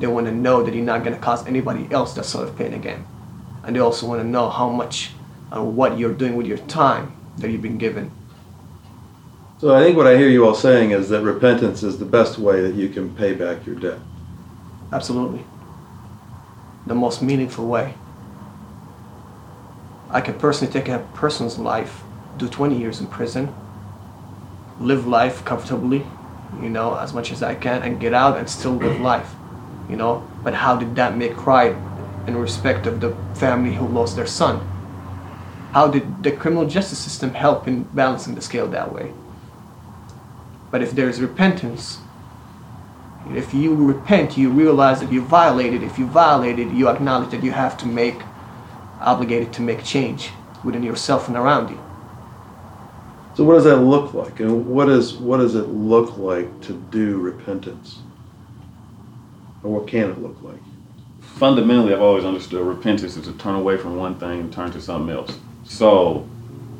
They 0.00 0.06
want 0.06 0.26
to 0.26 0.32
know 0.32 0.62
that 0.62 0.74
you're 0.74 0.84
not 0.84 1.02
going 1.02 1.16
to 1.16 1.22
cause 1.22 1.46
anybody 1.46 1.88
else 1.90 2.12
that 2.12 2.26
sort 2.26 2.46
of 2.46 2.58
pain 2.58 2.74
again. 2.74 3.06
And 3.64 3.74
they 3.74 3.80
also 3.80 4.06
want 4.06 4.20
to 4.20 4.28
know 4.28 4.50
how 4.50 4.68
much 4.68 5.12
and 5.50 5.76
what 5.76 5.98
you're 5.98 6.14
doing 6.14 6.36
with 6.36 6.46
your 6.46 6.58
time 6.58 7.16
that 7.38 7.50
you've 7.50 7.62
been 7.62 7.78
given. 7.78 8.10
So 9.58 9.74
I 9.74 9.82
think 9.82 9.96
what 9.96 10.06
I 10.06 10.16
hear 10.16 10.28
you 10.28 10.46
all 10.46 10.54
saying 10.54 10.92
is 10.92 11.08
that 11.10 11.22
repentance 11.22 11.82
is 11.82 11.98
the 11.98 12.06
best 12.06 12.38
way 12.38 12.62
that 12.62 12.74
you 12.74 12.88
can 12.88 13.14
pay 13.14 13.34
back 13.34 13.66
your 13.66 13.74
debt. 13.74 13.98
Absolutely. 14.92 15.44
The 16.86 16.94
most 16.94 17.20
meaningful 17.20 17.66
way. 17.66 17.94
I 20.08 20.20
can 20.20 20.34
personally 20.38 20.72
take 20.72 20.88
a 20.88 21.00
person's 21.14 21.58
life, 21.58 22.02
do 22.38 22.48
20 22.48 22.76
years 22.76 23.00
in 23.00 23.06
prison, 23.06 23.54
live 24.80 25.06
life 25.06 25.44
comfortably, 25.44 26.04
you 26.62 26.70
know, 26.70 26.96
as 26.96 27.12
much 27.12 27.30
as 27.30 27.42
I 27.42 27.54
can, 27.54 27.82
and 27.82 28.00
get 28.00 28.14
out 28.14 28.38
and 28.38 28.48
still 28.48 28.72
live 28.72 28.98
life, 29.00 29.34
you 29.88 29.96
know. 29.96 30.26
But 30.42 30.54
how 30.54 30.76
did 30.76 30.96
that 30.96 31.16
make 31.16 31.46
right 31.46 31.76
in 32.26 32.36
respect 32.36 32.86
of 32.86 33.00
the 33.00 33.14
family 33.34 33.74
who 33.74 33.86
lost 33.86 34.16
their 34.16 34.26
son? 34.26 34.66
How 35.72 35.86
did 35.88 36.22
the 36.22 36.32
criminal 36.32 36.66
justice 36.66 36.98
system 36.98 37.34
help 37.34 37.68
in 37.68 37.84
balancing 37.84 38.34
the 38.34 38.40
scale 38.40 38.66
that 38.68 38.92
way? 38.92 39.12
But 40.70 40.82
if 40.82 40.92
there's 40.92 41.20
repentance, 41.20 41.98
if 43.28 43.54
you 43.54 43.74
repent, 43.74 44.36
you 44.36 44.50
realize 44.50 45.00
that 45.00 45.12
you 45.12 45.22
violated. 45.22 45.82
If 45.82 45.98
you 45.98 46.06
violated, 46.06 46.72
you 46.72 46.88
acknowledge 46.88 47.30
that 47.30 47.44
you 47.44 47.52
have 47.52 47.76
to 47.78 47.86
make, 47.86 48.20
obligated 49.00 49.52
to 49.54 49.62
make 49.62 49.84
change 49.84 50.30
within 50.64 50.82
yourself 50.82 51.28
and 51.28 51.36
around 51.36 51.70
you. 51.70 51.80
So 53.34 53.44
what 53.44 53.54
does 53.54 53.64
that 53.64 53.76
look 53.76 54.12
like? 54.12 54.40
And 54.40 54.66
what 54.66 54.88
is 54.88 55.14
what 55.14 55.38
does 55.38 55.54
it 55.54 55.68
look 55.68 56.18
like 56.18 56.60
to 56.62 56.72
do 56.90 57.18
repentance? 57.18 58.00
Or 59.62 59.72
what 59.72 59.86
can 59.86 60.10
it 60.10 60.20
look 60.20 60.36
like? 60.42 60.60
Fundamentally, 61.20 61.94
I've 61.94 62.02
always 62.02 62.24
understood 62.24 62.66
repentance 62.66 63.16
is 63.16 63.24
to 63.24 63.32
turn 63.34 63.54
away 63.54 63.76
from 63.76 63.96
one 63.96 64.18
thing 64.18 64.40
and 64.40 64.52
turn 64.52 64.72
to 64.72 64.80
something 64.80 65.14
else. 65.14 65.38
So, 65.70 66.26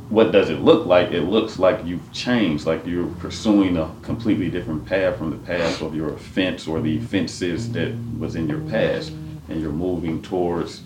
what 0.09 0.32
does 0.32 0.50
it 0.50 0.62
look 0.62 0.85
like? 0.85 1.12
It 1.12 1.23
looks 1.23 1.61
like 1.61 1.87
you've 1.87 2.12
changed, 2.12 2.66
like 2.66 2.85
you're 2.85 3.06
pursuing 3.06 3.76
a 3.76 3.88
completely 4.02 4.50
different 4.50 4.85
path 4.85 5.16
from 5.16 5.30
the 5.30 5.37
past 5.37 5.80
of 5.80 5.94
your 5.94 6.12
offense 6.12 6.66
or 6.66 6.80
the 6.80 6.99
offenses 6.99 7.70
that 7.73 7.94
was 8.18 8.35
in 8.35 8.49
your 8.49 8.59
past, 8.68 9.11
and 9.49 9.61
you're 9.61 9.70
moving 9.70 10.20
towards 10.20 10.82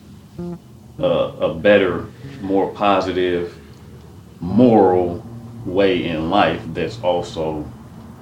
uh, 1.01 1.05
a 1.41 1.55
better, 1.55 2.07
more 2.43 2.71
positive, 2.75 3.57
moral 4.39 5.25
way 5.65 6.05
in 6.05 6.29
life 6.29 6.61
that's 6.75 7.01
also 7.01 7.67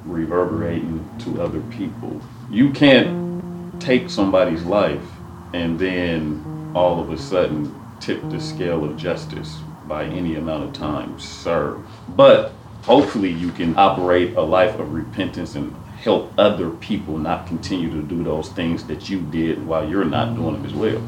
reverberating 0.07 1.05
to 1.19 1.43
other 1.43 1.61
people. 1.63 2.23
You 2.53 2.71
can't 2.71 3.81
take 3.81 4.09
somebody's 4.09 4.63
life 4.63 5.05
and 5.53 5.77
then 5.77 6.73
all 6.73 7.01
of 7.01 7.11
a 7.11 7.19
sudden 7.19 7.75
tip 7.99 8.23
the 8.31 8.41
scale 8.41 8.85
of 8.85 8.97
justice 8.97 9.59
by 9.87 10.05
any 10.05 10.37
amount 10.37 10.65
of 10.65 10.73
time 10.73 11.19
served. 11.19 11.87
But 12.09 12.53
hopefully 12.83 13.31
you 13.31 13.51
can 13.53 13.77
operate 13.77 14.37
a 14.37 14.43
life 14.43 14.79
of 14.79 14.93
repentance 14.93 15.55
and 15.55 15.75
help 16.03 16.33
other 16.37 16.71
people 16.71 17.17
not 17.17 17.47
continue 17.47 17.91
to 17.91 18.03
do 18.03 18.25
those 18.25 18.49
things 18.51 18.85
that 18.85 19.09
you 19.09 19.21
did 19.21 19.65
while 19.67 19.89
you're 19.89 20.05
not 20.05 20.35
doing 20.35 20.55
them 20.55 20.67
as 20.67 20.75
well. 20.75 21.01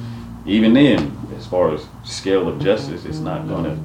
Even 0.47 0.75
then, 0.75 1.17
as 1.37 1.47
far 1.47 1.75
as 1.75 1.87
scale 2.05 2.49
of 2.49 2.61
justice, 2.61 3.05
it's 3.05 3.19
not 3.19 3.49
gonna 3.49 3.79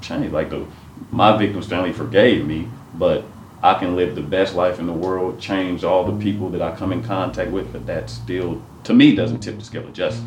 change. 0.00 0.32
Like 0.32 0.50
the 0.50 0.66
my 1.10 1.36
victim's 1.36 1.66
family 1.66 1.92
forgave 1.92 2.44
me, 2.46 2.68
but 2.94 3.24
I 3.62 3.74
can 3.74 3.96
live 3.96 4.14
the 4.14 4.22
best 4.22 4.54
life 4.54 4.78
in 4.78 4.86
the 4.86 4.92
world, 4.92 5.40
change 5.40 5.84
all 5.84 6.04
the 6.04 6.22
people 6.22 6.48
that 6.50 6.62
I 6.62 6.74
come 6.74 6.92
in 6.92 7.02
contact 7.02 7.50
with, 7.50 7.72
but 7.72 7.86
that 7.86 8.08
still, 8.10 8.62
to 8.84 8.94
me, 8.94 9.14
doesn't 9.14 9.40
tip 9.40 9.58
the 9.58 9.64
scale 9.64 9.84
of 9.84 9.92
justice. 9.92 10.24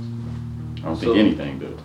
I 0.77 0.81
don't 0.81 0.97
think 0.97 1.15
anything 1.15 1.59
does. 1.59 1.79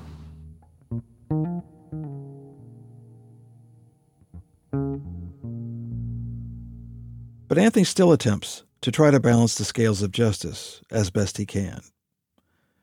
But 7.56 7.62
Anthony 7.62 7.84
still 7.84 8.12
attempts 8.12 8.64
to 8.82 8.92
try 8.92 9.10
to 9.10 9.18
balance 9.18 9.54
the 9.54 9.64
scales 9.64 10.02
of 10.02 10.12
justice 10.12 10.82
as 10.90 11.08
best 11.08 11.38
he 11.38 11.46
can. 11.46 11.80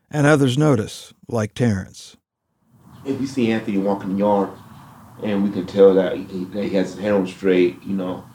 And 0.09 0.25
others 0.25 0.57
notice, 0.57 1.13
like 1.27 1.53
Terrence. 1.53 2.17
if 3.05 3.21
you 3.21 3.27
see 3.27 3.51
Anthony 3.51 3.77
walking 3.77 4.13
the 4.13 4.17
yard, 4.17 4.49
and 5.21 5.43
we 5.43 5.51
can 5.51 5.67
tell 5.67 5.93
that 5.93 6.17
he, 6.17 6.45
that 6.45 6.63
he 6.63 6.71
has 6.71 6.95
his 6.95 7.03
head 7.03 7.13
on 7.13 7.27
straight, 7.27 7.83
you 7.83 7.93
know, 7.93 8.25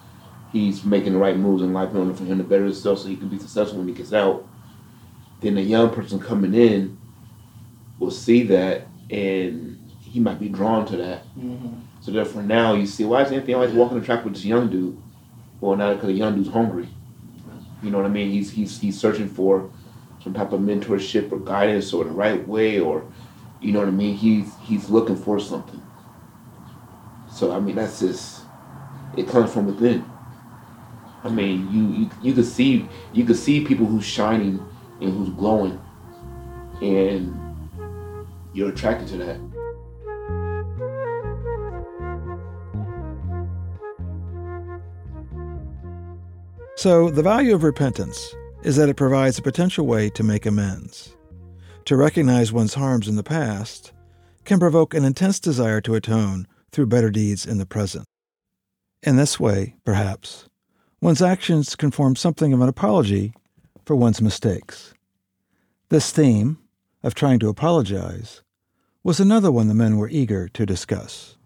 he's 0.53 0.85
making 0.85 1.15
the 1.15 1.19
right 1.19 1.37
moves 1.37 1.61
in 1.61 1.73
life 1.73 1.91
in 1.91 1.97
order 1.97 2.15
for 2.15 2.23
him 2.23 2.39
to 2.39 2.45
better 2.45 2.67
himself 2.67 3.01
so 3.01 3.09
he 3.09 3.17
can 3.17 3.29
be 3.29 3.41
successful 3.41 3.79
when 3.81 3.89
he 3.89 3.95
gets 3.95 4.13
out. 4.13 4.49
Then 5.41 5.59
a 5.59 5.61
young 5.61 5.91
person 5.93 6.21
coming 6.21 6.55
in 6.55 6.99
will 7.99 8.13
see 8.13 8.45
that, 8.45 8.87
and 9.11 9.91
he 10.01 10.21
might 10.21 10.39
be 10.39 10.49
drawn 10.49 10.87
to 10.87 10.97
that. 10.99 11.25
Mm-hmm. 11.37 11.81
So 12.01 12.13
therefore, 12.13 12.45
now 12.45 12.75
you 12.75 12.87
see 12.87 13.05
why 13.05 13.25
is 13.25 13.33
Anthony 13.33 13.55
always 13.55 13.73
walking 13.73 13.99
the 13.99 14.07
track 14.07 14.25
with 14.25 14.35
this 14.35 14.45
young 14.45 14.71
dude? 14.71 15.03
Well, 15.61 15.77
now 15.77 15.95
because 15.95 16.09
the 16.09 16.15
young 16.15 16.37
dude's 16.37 16.51
hungry. 16.51 16.89
You 17.83 17.91
know 17.91 17.99
what 17.99 18.07
I 18.07 18.11
mean? 18.11 18.31
He's 18.31 18.51
he's 18.51 18.81
he's 18.81 18.99
searching 18.99 19.29
for 19.29 19.71
some 20.23 20.35
type 20.35 20.53
of 20.53 20.61
mentorship 20.61 21.31
or 21.33 21.39
guidance 21.39 21.93
or 21.93 22.05
the 22.05 22.11
right 22.11 22.47
way 22.47 22.81
or 22.81 23.05
you 23.61 23.73
know 23.73 23.81
what 23.81 23.89
I 23.89 23.93
mean? 23.93 24.15
He's 24.15 24.53
he's 24.63 24.91
looking 24.91 25.17
for 25.17 25.41
something. 25.41 25.83
So 27.31 27.53
I 27.53 27.61
mean 27.61 27.77
that's 27.77 28.01
just 28.01 28.43
it 29.17 29.29
comes 29.29 29.53
from 29.53 29.67
within. 29.67 30.05
I 31.25 31.29
mean 31.29 31.69
you 31.73 32.03
you, 32.03 32.11
you 32.23 32.33
could 32.35 32.47
see 32.47 32.89
you 33.13 33.25
can 33.25 33.35
see 33.35 33.65
people 33.65 33.87
who's 33.87 34.05
shining 34.05 34.65
and 35.01 35.13
who's 35.13 35.31
glowing 35.31 35.81
and 36.81 37.35
you're 38.53 38.71
attracted 38.71 39.09
to 39.09 39.17
that. 39.19 39.48
So, 46.79 47.11
the 47.11 47.25
value 47.25 47.57
of 47.57 47.65
repentance 47.65 48.37
is 48.63 48.77
that 48.77 48.89
it 48.89 48.97
provides 48.97 49.37
a 49.37 49.43
potential 49.43 49.85
way 49.85 50.11
to 50.11 50.23
make 50.23 50.47
amends. 50.47 51.17
To 51.87 51.97
recognize 51.97 52.53
one's 52.53 52.75
harms 52.75 53.09
in 53.09 53.17
the 53.17 53.25
past 53.25 53.91
can 54.45 54.61
provoke 54.61 54.95
an 54.95 55.05
intense 55.05 55.41
desire 55.41 55.81
to 55.81 55.97
atone 55.97 56.47
through 56.71 56.87
better 56.87 57.11
deeds 57.11 57.45
in 57.47 57.59
the 57.59 57.67
present. 57.67 58.05
In 59.03 59.17
this 59.17 59.41
way, 59.41 59.75
perhaps, 59.85 60.49
one's 61.01 61.21
actions 61.21 61.75
can 61.75 61.91
form 61.91 62.15
something 62.15 62.53
of 62.53 62.61
an 62.61 62.69
apology 62.69 63.35
for 63.85 63.97
one's 63.97 64.23
mistakes. 64.23 64.95
This 65.89 66.13
theme 66.13 66.59
of 67.03 67.13
trying 67.13 67.41
to 67.41 67.49
apologize 67.49 68.43
was 69.03 69.19
another 69.19 69.51
one 69.51 69.67
the 69.67 69.75
men 69.75 69.97
were 69.97 70.09
eager 70.09 70.47
to 70.51 70.65
discuss. 70.65 71.38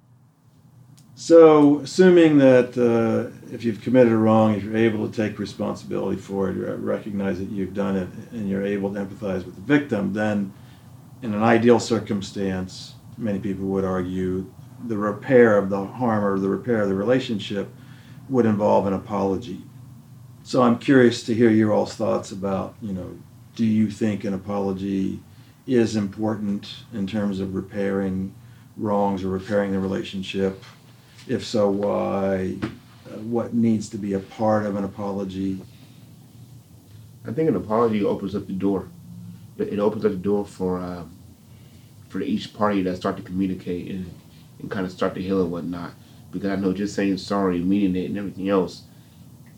So, 1.25 1.79
assuming 1.79 2.39
that 2.39 2.77
uh, 2.77 3.31
if 3.55 3.63
you've 3.63 3.81
committed 3.81 4.13
a 4.13 4.17
wrong, 4.17 4.57
if 4.57 4.65
you're 4.65 4.77
able 4.77 5.09
to 5.09 5.17
take 5.17 5.39
responsibility 5.39 6.21
for 6.21 6.51
it, 6.51 6.55
recognize 6.81 7.39
that 7.39 7.49
you've 7.49 7.75
done 7.75 7.95
it, 7.95 8.09
and 8.33 8.51
you're 8.51 8.67
able 8.67 8.93
to 8.93 8.99
empathize 8.99 9.47
with 9.47 9.55
the 9.55 9.61
victim, 9.61 10.15
then 10.15 10.53
in 11.23 11.33
an 11.33 11.45
ideal 11.45 11.79
circumstance, 11.79 12.95
many 13.17 13.39
people 13.39 13.67
would 13.67 13.85
argue 13.85 14.53
the 14.89 14.99
repair 14.99 15.59
of 15.59 15.71
the 15.71 15.85
harm 15.87 16.25
or 16.25 16.41
the 16.41 16.49
repair 16.49 16.83
of 16.83 16.89
the 16.89 16.95
relationship 16.97 17.69
would 18.29 18.45
involve 18.45 18.89
an 18.89 18.93
apology. 18.93 19.63
So, 20.43 20.65
I'm 20.65 20.77
curious 20.77 21.23
to 21.23 21.35
hear 21.35 21.51
your 21.51 21.73
all's 21.73 21.95
thoughts 21.95 22.33
about, 22.33 22.75
you 22.83 22.93
know, 22.93 23.17
do 23.55 23.65
you 23.65 23.93
think 23.93 24.25
an 24.25 24.35
apology 24.35 25.21
is 25.69 25.95
important 25.95 26.83
in 26.93 27.07
terms 27.07 27.39
of 27.39 27.55
repairing 27.55 28.35
wrongs 28.77 29.23
or 29.23 29.29
repairing 29.29 29.71
the 29.71 29.79
relationship? 29.79 30.61
If 31.29 31.45
so, 31.45 31.71
why? 31.71 32.57
What 33.23 33.55
needs 33.55 33.89
to 33.91 33.99
be 33.99 34.13
a 34.15 34.19
part 34.19 34.67
of 34.67 34.77
an 34.77 34.85
apology? 34.85 35.61
I 37.27 37.33
think 37.33 37.49
an 37.49 37.57
apology 37.57 38.03
opens 38.05 38.35
up 38.35 38.47
the 38.47 38.53
door. 38.53 38.89
It 39.59 39.79
opens 39.79 40.05
up 40.05 40.13
the 40.13 40.19
door 40.19 40.45
for 40.45 40.81
uh, 40.81 41.05
for 42.09 42.21
each 42.21 42.53
party 42.53 42.83
to 42.83 42.97
start 42.97 43.17
to 43.17 43.23
communicate 43.23 43.91
and, 43.91 44.13
and 44.61 44.71
kind 44.71 44.85
of 44.85 44.91
start 44.91 45.15
to 45.15 45.23
heal 45.23 45.41
and 45.41 45.53
whatnot. 45.53 45.93
Because 46.33 46.51
I 46.51 46.57
know 46.57 46.73
just 46.73 46.95
saying 46.95 47.19
sorry, 47.19 47.61
meaning 47.61 47.95
it, 47.95 48.07
and 48.07 48.19
everything 48.19 48.49
else 48.49 48.83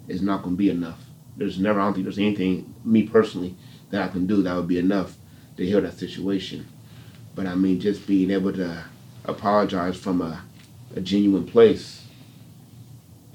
is 0.06 0.20
not 0.20 0.42
going 0.42 0.56
to 0.56 0.58
be 0.58 0.70
enough. 0.70 1.06
There's 1.36 1.58
never, 1.58 1.80
I 1.80 1.84
don't 1.84 1.94
think 1.94 2.04
there's 2.04 2.18
anything, 2.18 2.74
me 2.84 3.04
personally, 3.04 3.56
that 3.90 4.02
I 4.02 4.08
can 4.08 4.26
do 4.26 4.42
that 4.42 4.54
would 4.54 4.68
be 4.68 4.78
enough 4.78 5.16
to 5.56 5.64
heal 5.64 5.80
that 5.80 5.98
situation. 5.98 6.66
But 7.34 7.46
I 7.46 7.54
mean, 7.54 7.80
just 7.80 8.06
being 8.06 8.30
able 8.30 8.52
to 8.52 8.84
apologize 9.24 9.96
from 9.96 10.20
a, 10.20 10.42
a 10.94 11.00
genuine 11.00 11.46
place 11.46 12.06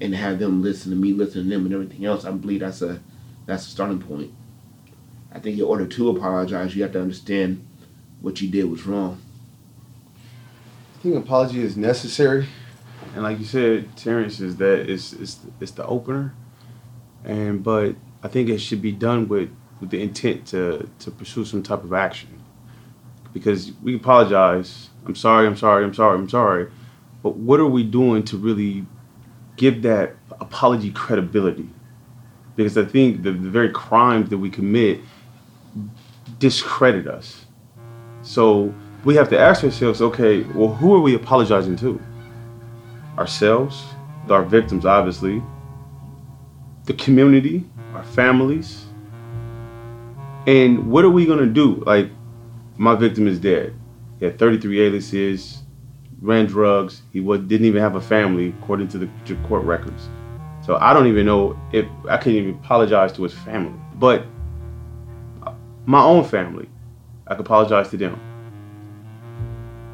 and 0.00 0.14
have 0.14 0.38
them 0.38 0.62
listen 0.62 0.90
to 0.90 0.96
me, 0.96 1.12
listen 1.12 1.44
to 1.44 1.48
them, 1.48 1.66
and 1.66 1.74
everything 1.74 2.04
else, 2.04 2.24
I 2.24 2.30
believe 2.30 2.60
that's 2.60 2.82
a 2.82 3.00
that's 3.46 3.66
a 3.66 3.70
starting 3.70 4.00
point. 4.00 4.32
I 5.32 5.38
think 5.38 5.58
in 5.58 5.64
order 5.64 5.86
to 5.86 6.10
apologize, 6.10 6.74
you 6.74 6.82
have 6.82 6.92
to 6.92 7.00
understand 7.00 7.66
what 8.20 8.40
you 8.40 8.48
did 8.48 8.64
was 8.64 8.86
wrong. 8.86 9.20
I 10.96 11.02
think 11.02 11.16
apology 11.16 11.62
is 11.62 11.76
necessary, 11.76 12.46
and 13.14 13.22
like 13.22 13.38
you 13.38 13.44
said, 13.44 13.96
Terrence, 13.96 14.40
is 14.40 14.56
that 14.56 14.90
it's 14.90 15.12
it's 15.12 15.40
it's 15.60 15.72
the 15.72 15.86
opener, 15.86 16.34
and 17.24 17.62
but 17.62 17.94
I 18.22 18.28
think 18.28 18.48
it 18.48 18.58
should 18.58 18.82
be 18.82 18.92
done 18.92 19.28
with 19.28 19.50
with 19.80 19.90
the 19.90 20.02
intent 20.02 20.46
to 20.48 20.88
to 20.98 21.10
pursue 21.10 21.44
some 21.44 21.62
type 21.62 21.84
of 21.84 21.92
action, 21.92 22.42
because 23.32 23.72
we 23.82 23.96
apologize. 23.96 24.90
I'm 25.06 25.14
sorry. 25.14 25.46
I'm 25.46 25.56
sorry. 25.56 25.84
I'm 25.84 25.94
sorry. 25.94 26.18
I'm 26.18 26.28
sorry. 26.28 26.70
But 27.22 27.36
what 27.36 27.60
are 27.60 27.66
we 27.66 27.82
doing 27.82 28.24
to 28.24 28.36
really 28.36 28.86
give 29.60 29.82
that 29.82 30.16
apology 30.40 30.90
credibility. 30.90 31.68
Because 32.56 32.78
I 32.78 32.84
think 32.84 33.22
the, 33.22 33.30
the 33.30 33.50
very 33.50 33.70
crimes 33.70 34.30
that 34.30 34.38
we 34.38 34.48
commit 34.48 35.00
discredit 36.38 37.06
us. 37.06 37.44
So 38.22 38.74
we 39.04 39.14
have 39.16 39.28
to 39.28 39.38
ask 39.38 39.62
ourselves, 39.62 40.00
okay, 40.00 40.42
well, 40.54 40.74
who 40.74 40.94
are 40.94 41.00
we 41.00 41.14
apologizing 41.14 41.76
to? 41.76 42.00
Ourselves, 43.18 43.84
our 44.30 44.42
victims, 44.42 44.86
obviously, 44.86 45.42
the 46.84 46.94
community, 46.94 47.68
our 47.94 48.04
families. 48.04 48.86
And 50.46 50.90
what 50.90 51.04
are 51.04 51.10
we 51.10 51.26
gonna 51.26 51.44
do? 51.44 51.82
Like, 51.86 52.10
my 52.78 52.94
victim 52.94 53.26
is 53.26 53.38
dead. 53.38 53.74
He 54.18 54.24
had 54.24 54.38
33 54.38 54.80
aliases, 54.80 55.59
ran 56.20 56.46
drugs. 56.46 57.02
He 57.12 57.20
was, 57.20 57.40
didn't 57.40 57.66
even 57.66 57.80
have 57.80 57.94
a 57.94 58.00
family, 58.00 58.54
according 58.60 58.88
to 58.88 58.98
the 58.98 59.08
court 59.46 59.64
records. 59.64 60.08
So 60.64 60.76
I 60.76 60.92
don't 60.92 61.06
even 61.06 61.26
know 61.26 61.58
if 61.72 61.86
I 62.08 62.16
can't 62.16 62.36
even 62.36 62.54
apologize 62.54 63.12
to 63.14 63.22
his 63.22 63.32
family. 63.32 63.78
But 63.94 64.26
uh, 65.46 65.54
my 65.86 66.02
own 66.02 66.24
family, 66.24 66.68
I 67.26 67.34
could 67.34 67.46
apologize 67.46 67.88
to 67.90 67.96
them. 67.96 68.20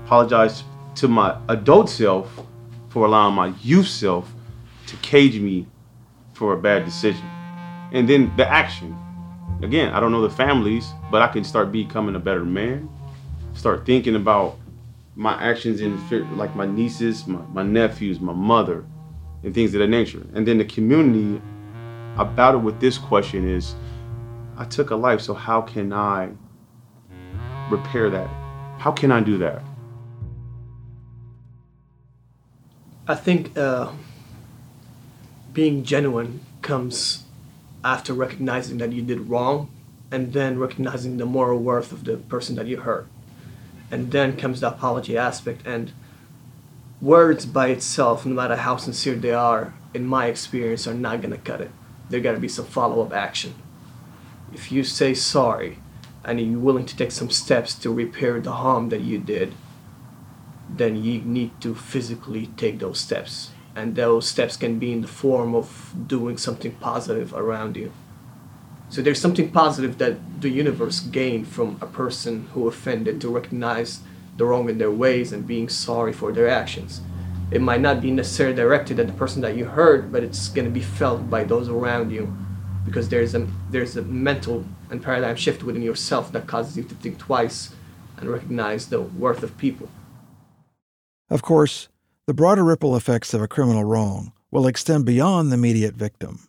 Apologize 0.05 0.65
to 0.97 1.09
my 1.09 1.39
adult 1.49 1.89
self 1.89 2.47
for 2.89 3.07
allowing 3.07 3.35
my 3.35 3.53
youth 3.63 3.89
self 3.89 4.33
to 4.87 4.97
cage 4.97 5.39
me 5.41 5.67
for 6.35 6.53
a 6.53 6.57
bad 6.57 6.85
decision. 6.85 7.25
And 7.93 8.09
then 8.09 8.33
the 8.37 8.49
action. 8.49 8.97
Again, 9.63 9.93
I 9.93 10.01
don't 10.01 10.13
know 10.13 10.23
the 10.23 10.35
families, 10.35 10.93
but 11.11 11.23
I 11.23 11.29
can 11.29 11.45
start 11.45 11.73
becoming 11.73 12.15
a 12.15 12.19
better 12.19 12.45
man. 12.45 12.91
Start 13.55 13.87
thinking 13.87 14.17
about 14.17 14.59
my 15.17 15.33
actions 15.43 15.81
in 15.81 16.37
like 16.37 16.55
my 16.55 16.67
nieces, 16.67 17.27
my, 17.27 17.41
my 17.53 17.63
nephews, 17.63 18.21
my 18.21 18.35
mother, 18.35 18.85
and 19.43 19.55
things 19.55 19.73
of 19.75 19.81
that 19.81 19.89
nature. 19.89 20.25
And 20.35 20.47
then 20.47 20.59
the 20.59 20.65
community 20.65 21.41
about 22.19 22.55
it 22.55 22.59
with 22.59 22.79
this 22.81 22.99
question 22.99 23.49
is 23.49 23.75
I 24.59 24.67
took 24.67 24.91
a 24.91 24.97
life, 24.97 25.23
so 25.23 25.33
how 25.33 25.63
can 25.63 25.93
I 25.93 26.31
repair 27.71 28.11
that? 28.11 28.29
How 28.79 28.93
can 28.93 29.11
I 29.11 29.21
do 29.21 29.39
that? 29.39 29.63
I 33.09 33.15
think 33.15 33.57
uh, 33.57 33.93
being 35.53 35.83
genuine 35.83 36.41
comes 36.61 37.25
after 37.83 38.13
recognizing 38.13 38.79
that 38.79 38.93
you 38.93 39.01
did 39.01 39.29
wrong 39.31 39.71
and 40.11 40.33
then 40.33 40.59
recognizing 40.59 41.17
the 41.17 41.27
moral 41.27 41.59
worth 41.61 41.93
of 41.93 42.05
the 42.05 42.17
person 42.17 42.57
that 42.57 42.67
you 42.67 42.79
hurt. 42.79 43.09
And 43.91 44.11
then 44.11 44.37
comes 44.37 44.61
the 44.61 44.69
apology 44.69 45.17
aspect. 45.17 45.67
And 45.67 45.93
words 47.01 47.47
by 47.47 47.69
itself, 47.69 48.27
no 48.27 48.35
matter 48.35 48.57
how 48.57 48.77
sincere 48.77 49.15
they 49.15 49.33
are, 49.33 49.75
in 49.95 50.07
my 50.07 50.27
experience, 50.27 50.87
are 50.87 50.95
not 50.95 51.21
going 51.23 51.31
to 51.31 51.39
cut 51.39 51.61
it. 51.61 51.71
There 52.11 52.21
got 52.21 52.33
to 52.33 52.41
be 52.41 52.49
some 52.49 52.67
follow 52.67 53.03
up 53.05 53.13
action. 53.13 53.55
If 54.53 54.71
you 54.71 54.85
say 54.85 55.15
sorry 55.15 55.79
and 56.25 56.41
you're 56.41 56.59
willing 56.59 56.87
to 56.87 56.97
take 56.97 57.13
some 57.13 57.31
steps 57.31 57.75
to 57.77 57.93
repair 57.93 58.41
the 58.41 58.53
harm 58.53 58.89
that 58.89 59.01
you 59.01 59.19
did, 59.19 59.55
then 60.69 61.03
you 61.03 61.21
need 61.21 61.61
to 61.61 61.75
physically 61.75 62.49
take 62.57 62.79
those 62.79 63.01
steps. 63.01 63.51
And 63.75 63.95
those 63.95 64.29
steps 64.29 64.57
can 64.57 64.79
be 64.79 64.93
in 64.93 65.03
the 65.03 65.09
form 65.09 65.55
of 65.55 65.95
doing 66.07 66.39
something 66.39 66.73
positive 66.73 67.33
around 67.35 67.77
you. 67.77 67.93
So 68.89 69.03
there's 69.03 69.21
something 69.21 69.51
positive 69.51 69.99
that 69.99 70.41
the 70.41 70.49
universe 70.49 71.01
gained 71.01 71.49
from 71.49 71.77
a 71.81 71.87
person 71.87 72.49
who 72.53 72.69
offended 72.69 73.21
to 73.21 73.29
recognize 73.29 74.01
the 74.37 74.45
wrong 74.45 74.69
in 74.69 74.79
their 74.79 74.91
ways 74.91 75.33
and 75.33 75.47
being 75.47 75.69
sorry 75.69 76.13
for 76.13 76.33
their 76.33 76.49
actions. 76.49 77.01
It 77.51 77.61
might 77.61 77.81
not 77.81 78.01
be 78.01 78.11
necessarily 78.11 78.57
directed 78.57 78.99
at 78.99 79.07
the 79.07 79.13
person 79.13 79.43
that 79.43 79.57
you 79.57 79.65
hurt, 79.65 80.13
but 80.13 80.23
it's 80.23 80.49
going 80.49 80.65
to 80.65 80.71
be 80.71 80.81
felt 80.81 81.31
by 81.31 81.45
those 81.45 81.69
around 81.69 82.11
you 82.11 82.37
because 82.85 83.09
there's 83.09 83.35
a 83.35 83.47
there's 83.71 83.97
a 83.97 84.03
mental 84.03 84.65
and 84.91 85.03
paradigm 85.03 85.37
shift 85.37 85.63
within 85.63 85.83
yourself 85.83 86.31
that 86.33 86.47
causes 86.47 86.77
you 86.77 86.85
to 86.85 86.95
think 86.95 87.19
twice 87.19 87.75
and 88.17 88.31
recognize 88.31 88.89
the 88.89 89.01
worth 89.01 89.43
of 89.43 89.59
people. 89.59 89.89
Of 91.29 91.43
course, 91.43 91.89
the 92.27 92.35
broader 92.35 92.65
ripple 92.65 92.97
effects 92.97 93.35
of 93.35 93.43
a 93.43 93.49
criminal 93.49 93.85
wrong 93.85 94.33
will 94.51 94.67
extend 94.67 95.05
beyond 95.05 95.51
the 95.51 95.55
immediate 95.55 95.95
victim. 95.95 96.49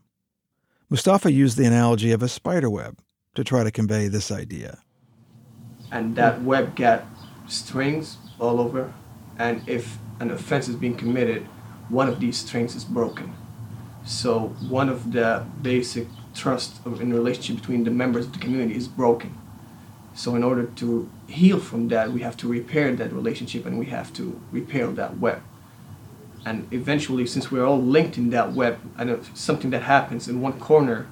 Mustafa 0.90 1.30
used 1.30 1.58
the 1.58 1.66
analogy 1.66 2.14
of 2.14 2.24
a 2.24 2.30
spider 2.30 2.70
web 2.70 2.98
to 3.36 3.44
try 3.44 3.62
to 3.62 3.72
convey 3.72 4.08
this 4.08 4.32
idea. 4.32 4.80
And 5.92 6.16
that 6.16 6.42
web 6.44 6.78
got 6.78 7.04
strings 7.48 8.18
all 8.40 8.62
over, 8.62 8.94
and 9.38 9.68
if 9.68 9.98
an 10.22 10.32
offense 10.32 10.70
is 10.70 10.78
being 10.78 10.96
committed, 10.96 11.44
one 11.90 12.08
of 12.08 12.22
these 12.22 12.38
strings 12.38 12.74
is 12.74 12.86
broken. 12.86 13.36
So 14.06 14.56
one 14.70 14.88
of 14.88 15.12
the 15.12 15.46
basic 15.62 16.08
trust 16.34 16.86
in 16.86 17.14
relationship 17.14 17.58
between 17.58 17.84
the 17.84 17.92
members 17.92 18.28
of 18.28 18.34
the 18.34 18.40
community 18.40 18.78
is 18.78 18.88
broken. 18.88 19.38
So 20.14 20.36
in 20.36 20.44
order 20.44 20.68
to 20.68 21.10
heal 21.28 21.60
from 21.60 21.90
that, 21.90 22.14
we 22.14 22.22
have 22.22 22.38
to 22.38 22.48
repair 22.48 22.96
that 22.96 23.12
relationship 23.12 23.66
and 23.66 23.78
we 23.78 23.88
have 23.88 24.14
to 24.14 24.42
repair 24.52 24.88
that 24.88 25.18
web. 25.18 25.42
And 26.48 26.66
eventually, 26.72 27.26
since 27.26 27.52
we're 27.52 27.66
all 27.66 27.82
linked 27.82 28.18
in 28.18 28.30
that 28.30 28.54
web, 28.54 28.80
and 28.98 29.10
something 29.34 29.70
that 29.72 29.84
happens 29.84 30.30
in 30.30 30.40
one 30.40 30.58
corner 30.58 31.06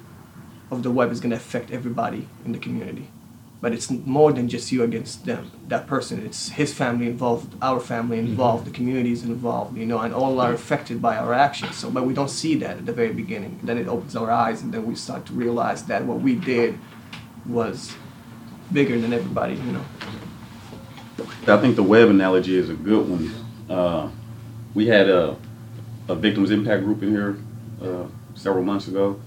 of 0.72 0.82
the 0.82 0.90
web 0.90 1.12
is 1.12 1.20
going 1.20 1.32
to 1.32 1.36
affect 1.36 1.72
everybody 1.72 2.30
in 2.46 2.54
the 2.54 2.58
community. 2.58 3.10
But 3.60 3.74
it's 3.74 3.92
more 3.92 4.32
than 4.32 4.48
just 4.48 4.72
you 4.72 4.82
against 4.84 5.26
them, 5.26 5.52
that 5.68 5.88
person. 5.88 6.26
It's 6.26 6.50
his 6.50 6.74
family 6.74 7.08
involved, 7.08 7.54
our 7.62 7.82
family 7.82 8.18
involved, 8.18 8.64
mm-hmm. 8.64 8.72
the 8.72 8.78
community 8.78 9.12
is 9.12 9.24
involved, 9.24 9.76
you 9.76 9.86
know, 9.86 10.00
and 10.00 10.14
all 10.14 10.40
are 10.40 10.54
affected 10.54 11.02
by 11.02 11.18
our 11.18 11.34
actions. 11.34 11.76
So, 11.76 11.90
but 11.90 12.06
we 12.06 12.14
don't 12.14 12.30
see 12.30 12.56
that 12.56 12.78
at 12.78 12.86
the 12.86 12.94
very 12.94 13.12
beginning. 13.12 13.60
Then 13.62 13.78
it 13.78 13.90
opens 13.90 14.16
our 14.16 14.32
eyes, 14.32 14.62
and 14.62 14.74
then 14.74 14.86
we 14.86 14.96
start 14.96 15.26
to 15.26 15.34
realize 15.34 15.84
that 15.88 16.06
what 16.06 16.22
we 16.22 16.36
did 16.36 16.80
was 17.46 17.94
bigger 18.72 18.98
than 19.02 19.12
everybody, 19.12 19.56
you 19.56 19.72
know. 19.74 19.86
I 21.48 21.58
think 21.58 21.76
the 21.76 21.84
web 21.84 22.08
analogy 22.08 22.56
is 22.56 22.70
a 22.70 22.74
good 22.74 23.10
one. 23.10 23.26
Uh, 23.70 24.10
we 24.76 24.88
had 24.88 25.10
a, 25.10 25.36
a 26.08 26.14
victims 26.16 26.52
impact 26.52 26.84
group 26.84 27.02
in 27.02 27.10
here 27.10 27.38
uh, 27.82 28.06
several 28.36 28.64
months 28.64 28.88
ago, 28.88 29.20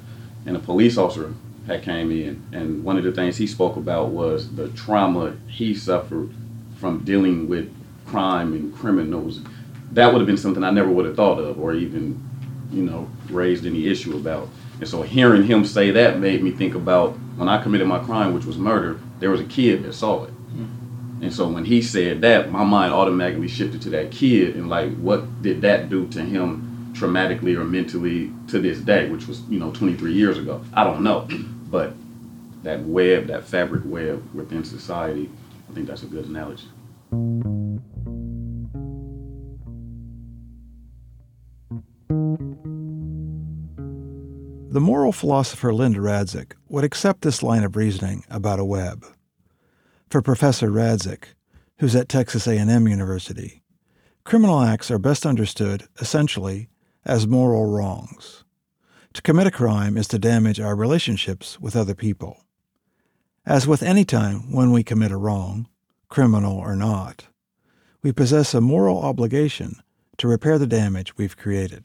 and 0.46 0.54
a 0.54 0.60
police 0.60 0.96
officer 0.96 1.34
had 1.66 1.82
came 1.82 2.12
in, 2.12 2.42
and 2.52 2.84
one 2.84 2.96
of 2.96 3.04
the 3.04 3.12
things 3.12 3.36
he 3.36 3.46
spoke 3.46 3.76
about 3.76 4.10
was 4.10 4.54
the 4.54 4.68
trauma 4.68 5.36
he 5.48 5.74
suffered 5.74 6.30
from 6.76 7.00
dealing 7.04 7.48
with 7.48 7.74
crime 8.06 8.52
and 8.52 8.74
criminals. 8.74 9.40
That 9.92 10.12
would 10.12 10.20
have 10.20 10.26
been 10.26 10.36
something 10.36 10.62
I 10.62 10.70
never 10.70 10.90
would 10.90 11.06
have 11.06 11.16
thought 11.16 11.38
of, 11.38 11.58
or 11.58 11.74
even, 11.74 12.22
you 12.70 12.84
know, 12.84 13.10
raised 13.30 13.66
any 13.66 13.88
issue 13.88 14.16
about. 14.16 14.48
And 14.80 14.88
so 14.88 15.02
hearing 15.02 15.44
him 15.44 15.64
say 15.64 15.90
that 15.90 16.20
made 16.20 16.42
me 16.42 16.52
think 16.52 16.74
about 16.74 17.12
when 17.36 17.48
I 17.48 17.62
committed 17.62 17.88
my 17.88 17.98
crime, 17.98 18.32
which 18.32 18.44
was 18.44 18.56
murder. 18.56 19.00
There 19.18 19.30
was 19.30 19.40
a 19.40 19.44
kid 19.44 19.82
that 19.82 19.94
saw 19.94 20.24
it. 20.24 20.30
And 21.20 21.32
so 21.32 21.48
when 21.48 21.64
he 21.64 21.82
said 21.82 22.20
that, 22.20 22.50
my 22.50 22.64
mind 22.64 22.92
automatically 22.92 23.48
shifted 23.48 23.82
to 23.82 23.90
that 23.90 24.10
kid 24.12 24.54
and 24.54 24.68
like, 24.68 24.96
what 24.96 25.42
did 25.42 25.62
that 25.62 25.88
do 25.88 26.06
to 26.08 26.20
him 26.20 26.92
traumatically 26.94 27.56
or 27.56 27.64
mentally 27.64 28.32
to 28.48 28.58
this 28.58 28.78
day, 28.80 29.08
which 29.10 29.26
was, 29.26 29.40
you 29.42 29.58
know, 29.58 29.72
23 29.72 30.12
years 30.12 30.38
ago? 30.38 30.62
I 30.74 30.84
don't 30.84 31.02
know. 31.02 31.28
But 31.68 31.92
that 32.62 32.80
web, 32.84 33.26
that 33.26 33.44
fabric 33.44 33.82
web 33.84 34.26
within 34.34 34.64
society, 34.64 35.28
I 35.68 35.74
think 35.74 35.86
that's 35.86 36.02
a 36.02 36.06
good 36.06 36.24
analogy. 36.24 36.64
The 44.70 44.80
moral 44.80 45.12
philosopher 45.12 45.74
Linda 45.74 45.98
Radzik 45.98 46.52
would 46.68 46.84
accept 46.84 47.20
this 47.20 47.42
line 47.42 47.64
of 47.64 47.76
reasoning 47.76 48.24
about 48.30 48.60
a 48.60 48.64
web. 48.64 49.04
For 50.10 50.22
Professor 50.22 50.70
Radzik, 50.70 51.34
who's 51.80 51.94
at 51.94 52.08
Texas 52.08 52.46
A&M 52.46 52.88
University, 52.88 53.62
criminal 54.24 54.58
acts 54.60 54.90
are 54.90 54.98
best 54.98 55.26
understood 55.26 55.86
essentially 56.00 56.70
as 57.04 57.26
moral 57.26 57.66
wrongs. 57.66 58.42
To 59.12 59.20
commit 59.20 59.46
a 59.46 59.50
crime 59.50 59.98
is 59.98 60.08
to 60.08 60.18
damage 60.18 60.60
our 60.60 60.74
relationships 60.74 61.60
with 61.60 61.76
other 61.76 61.94
people. 61.94 62.42
As 63.44 63.66
with 63.66 63.82
any 63.82 64.06
time 64.06 64.50
when 64.50 64.72
we 64.72 64.82
commit 64.82 65.12
a 65.12 65.18
wrong, 65.18 65.68
criminal 66.08 66.56
or 66.56 66.74
not, 66.74 67.26
we 68.02 68.10
possess 68.10 68.54
a 68.54 68.62
moral 68.62 69.02
obligation 69.02 69.74
to 70.16 70.26
repair 70.26 70.58
the 70.58 70.66
damage 70.66 71.18
we've 71.18 71.36
created. 71.36 71.84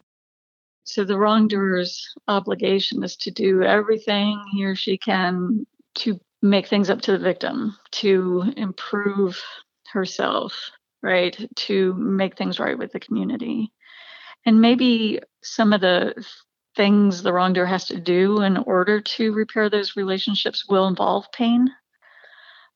So 0.85 1.03
the 1.03 1.17
wrongdoer's 1.17 2.07
obligation 2.29 3.03
is 3.03 3.17
to 3.17 3.31
do 3.31 3.63
everything 3.63 4.41
he 4.53 4.63
or 4.63 4.75
she 4.75 4.97
can 4.97 5.67
to 5.95 6.21
make 6.43 6.67
things 6.67 6.89
up 6.89 7.01
to 7.01 7.13
the 7.13 7.23
victim, 7.23 7.75
to 7.89 8.43
improve 8.57 9.41
herself, 9.91 10.53
right? 11.01 11.49
To 11.55 11.93
make 11.93 12.37
things 12.37 12.59
right 12.59 12.77
with 12.77 12.91
the 12.91 12.99
community. 12.99 13.71
And 14.45 14.59
maybe 14.59 15.21
some 15.41 15.71
of 15.71 15.79
the 15.79 16.13
things 16.75 17.23
the 17.23 17.31
wrongdoer 17.31 17.65
has 17.65 17.85
to 17.85 17.99
do 17.99 18.41
in 18.41 18.57
order 18.57 18.99
to 18.99 19.31
repair 19.31 19.69
those 19.69 19.95
relationships 19.95 20.67
will 20.67 20.87
involve 20.87 21.31
pain, 21.31 21.69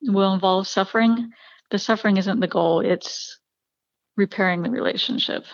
will 0.02 0.32
involve 0.32 0.66
suffering. 0.66 1.30
The 1.70 1.78
suffering 1.78 2.16
isn't 2.16 2.40
the 2.40 2.46
goal, 2.46 2.80
it's 2.80 3.38
repairing 4.16 4.62
the 4.62 4.70
relationship. 4.70 5.44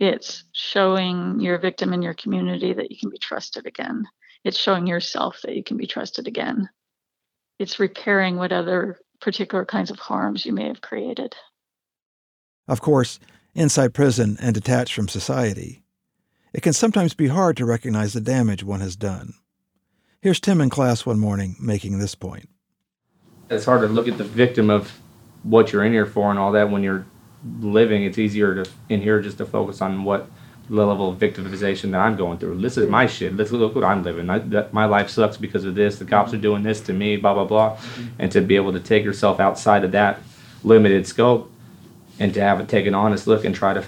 It's 0.00 0.44
showing 0.52 1.38
your 1.40 1.58
victim 1.58 1.92
in 1.92 2.00
your 2.00 2.14
community 2.14 2.72
that 2.72 2.90
you 2.90 2.96
can 2.98 3.10
be 3.10 3.18
trusted 3.18 3.66
again. 3.66 4.06
It's 4.44 4.56
showing 4.56 4.86
yourself 4.86 5.40
that 5.42 5.54
you 5.56 5.64
can 5.64 5.76
be 5.76 5.86
trusted 5.86 6.28
again. 6.28 6.68
It's 7.58 7.80
repairing 7.80 8.36
what 8.36 8.52
other 8.52 8.98
particular 9.20 9.64
kinds 9.64 9.90
of 9.90 9.98
harms 9.98 10.46
you 10.46 10.52
may 10.52 10.68
have 10.68 10.80
created. 10.80 11.34
Of 12.68 12.80
course, 12.80 13.18
inside 13.54 13.94
prison 13.94 14.36
and 14.40 14.54
detached 14.54 14.94
from 14.94 15.08
society, 15.08 15.82
it 16.52 16.62
can 16.62 16.72
sometimes 16.72 17.14
be 17.14 17.28
hard 17.28 17.56
to 17.56 17.64
recognize 17.64 18.12
the 18.12 18.20
damage 18.20 18.62
one 18.62 18.80
has 18.80 18.96
done. 18.96 19.34
Here's 20.20 20.40
Tim 20.40 20.60
in 20.60 20.70
class 20.70 21.04
one 21.04 21.18
morning 21.18 21.56
making 21.60 21.98
this 21.98 22.14
point. 22.14 22.48
It's 23.50 23.64
hard 23.64 23.80
to 23.82 23.88
look 23.88 24.08
at 24.08 24.18
the 24.18 24.24
victim 24.24 24.70
of 24.70 24.92
what 25.42 25.72
you're 25.72 25.84
in 25.84 25.92
here 25.92 26.06
for 26.06 26.30
and 26.30 26.38
all 26.38 26.52
that 26.52 26.70
when 26.70 26.82
you're 26.82 27.06
living. 27.60 28.04
It's 28.04 28.18
easier 28.18 28.62
to 28.62 28.70
in 28.88 29.00
here 29.00 29.20
just 29.20 29.38
to 29.38 29.46
focus 29.46 29.80
on 29.80 30.04
what 30.04 30.26
the 30.26 30.32
level 30.68 31.10
of 31.10 31.18
victimization 31.18 31.92
that 31.92 32.00
I'm 32.00 32.16
going 32.16 32.38
through. 32.38 32.60
This 32.60 32.76
is 32.76 32.88
my 32.88 33.06
shit. 33.06 33.36
Let's 33.36 33.52
look 33.52 33.74
what 33.74 33.84
I'm 33.84 34.02
living. 34.02 34.28
I, 34.28 34.38
that, 34.38 34.72
my 34.72 34.84
life 34.84 35.08
sucks 35.08 35.36
because 35.36 35.64
of 35.64 35.74
this. 35.74 35.98
The 35.98 36.04
cops 36.04 36.34
are 36.34 36.38
doing 36.38 36.62
this 36.62 36.80
to 36.82 36.92
me. 36.92 37.16
Blah 37.16 37.34
blah 37.34 37.44
blah. 37.44 37.78
And 38.18 38.30
to 38.32 38.40
be 38.40 38.56
able 38.56 38.72
to 38.72 38.80
take 38.80 39.04
yourself 39.04 39.40
outside 39.40 39.84
of 39.84 39.92
that 39.92 40.20
limited 40.62 41.06
scope 41.06 41.50
and 42.18 42.34
to 42.34 42.40
have 42.40 42.60
it 42.60 42.68
take 42.68 42.86
an 42.86 42.94
honest 42.94 43.26
look 43.26 43.44
and 43.44 43.54
try 43.54 43.74
to 43.74 43.84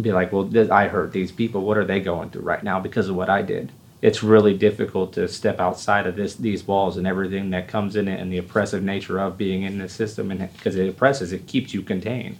be 0.00 0.12
like, 0.12 0.32
well, 0.32 0.44
this, 0.44 0.70
I 0.70 0.88
hurt 0.88 1.12
these 1.12 1.32
people. 1.32 1.62
What 1.62 1.78
are 1.78 1.84
they 1.84 2.00
going 2.00 2.30
through 2.30 2.42
right 2.42 2.62
now 2.62 2.78
because 2.80 3.08
of 3.08 3.16
what 3.16 3.30
I 3.30 3.42
did? 3.42 3.72
It's 4.02 4.22
really 4.22 4.56
difficult 4.56 5.14
to 5.14 5.26
step 5.26 5.58
outside 5.58 6.06
of 6.06 6.16
this 6.16 6.34
these 6.34 6.66
walls 6.66 6.96
and 6.96 7.06
everything 7.06 7.50
that 7.50 7.66
comes 7.66 7.96
in 7.96 8.08
it 8.08 8.20
and 8.20 8.30
the 8.30 8.38
oppressive 8.38 8.82
nature 8.82 9.18
of 9.18 9.38
being 9.38 9.62
in 9.62 9.78
the 9.78 9.88
system 9.88 10.30
and 10.30 10.52
because 10.52 10.76
it 10.76 10.88
oppresses, 10.88 11.32
it 11.32 11.46
keeps 11.46 11.72
you 11.72 11.82
contained. 11.82 12.36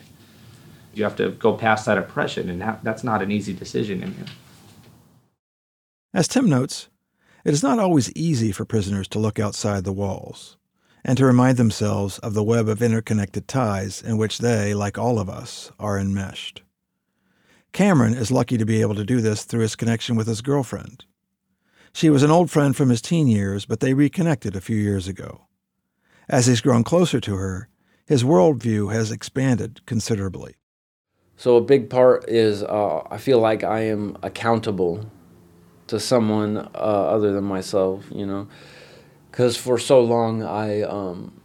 You 0.97 1.05
have 1.05 1.17
to 1.17 1.31
go 1.33 1.53
past 1.53 1.85
that 1.85 1.99
oppression, 1.99 2.49
and 2.49 2.61
that, 2.63 2.83
that's 2.83 3.05
not 3.05 3.21
an 3.21 3.31
easy 3.31 3.53
decision 3.53 4.03
in 4.03 4.15
here. 4.15 4.25
As 6.15 6.27
Tim 6.27 6.49
notes, 6.49 6.89
it 7.45 7.53
is 7.53 7.63
not 7.63 7.79
always 7.79 8.11
easy 8.13 8.51
for 8.51 8.65
prisoners 8.65 9.07
to 9.09 9.19
look 9.19 9.39
outside 9.39 9.85
the 9.85 9.93
walls 9.93 10.57
and 11.05 11.19
to 11.19 11.27
remind 11.27 11.59
themselves 11.59 12.19
of 12.21 12.33
the 12.33 12.43
web 12.43 12.67
of 12.67 12.81
interconnected 12.81 13.47
ties 13.47 14.01
in 14.01 14.17
which 14.17 14.39
they, 14.39 14.73
like 14.73 14.97
all 14.97 15.19
of 15.19 15.29
us, 15.29 15.71
are 15.79 15.99
enmeshed. 15.99 16.63
Cameron 17.73 18.15
is 18.15 18.31
lucky 18.31 18.57
to 18.57 18.65
be 18.65 18.81
able 18.81 18.95
to 18.95 19.05
do 19.05 19.21
this 19.21 19.45
through 19.45 19.61
his 19.61 19.77
connection 19.77 20.17
with 20.17 20.27
his 20.27 20.41
girlfriend. 20.41 21.05
She 21.93 22.09
was 22.09 22.23
an 22.23 22.31
old 22.31 22.51
friend 22.51 22.75
from 22.75 22.89
his 22.89 23.03
teen 23.03 23.29
years, 23.29 23.67
but 23.67 23.81
they 23.81 23.93
reconnected 23.93 24.57
a 24.57 24.63
few 24.63 24.79
years 24.79 25.07
ago. 25.07 25.47
As 26.27 26.47
he's 26.47 26.63
grown 26.63 26.85
closer 26.85 27.21
to 27.21 27.37
her, 27.37 27.69
his 28.07 28.25
worldview 28.25 28.93
has 28.95 29.13
expanded 29.13 29.85
considerably. 29.85 30.57
So 31.37 31.57
a 31.57 31.61
big 31.61 31.91
part 31.91 32.29
is 32.29 32.63
uh, 32.63 33.03
I 33.11 33.19
feel 33.19 33.39
like 33.39 33.63
I 33.63 33.81
am 33.81 34.17
accountable 34.23 35.11
to 35.89 36.01
someone 36.01 36.57
uh, 36.57 36.79
other 36.79 37.33
than 37.33 37.45
myself, 37.45 38.07
you 38.11 38.27
know, 38.27 38.49
because 39.31 39.57
for 39.57 39.79
so 39.79 40.01
long 40.01 40.43
I 40.43 40.83
um, 40.83 41.41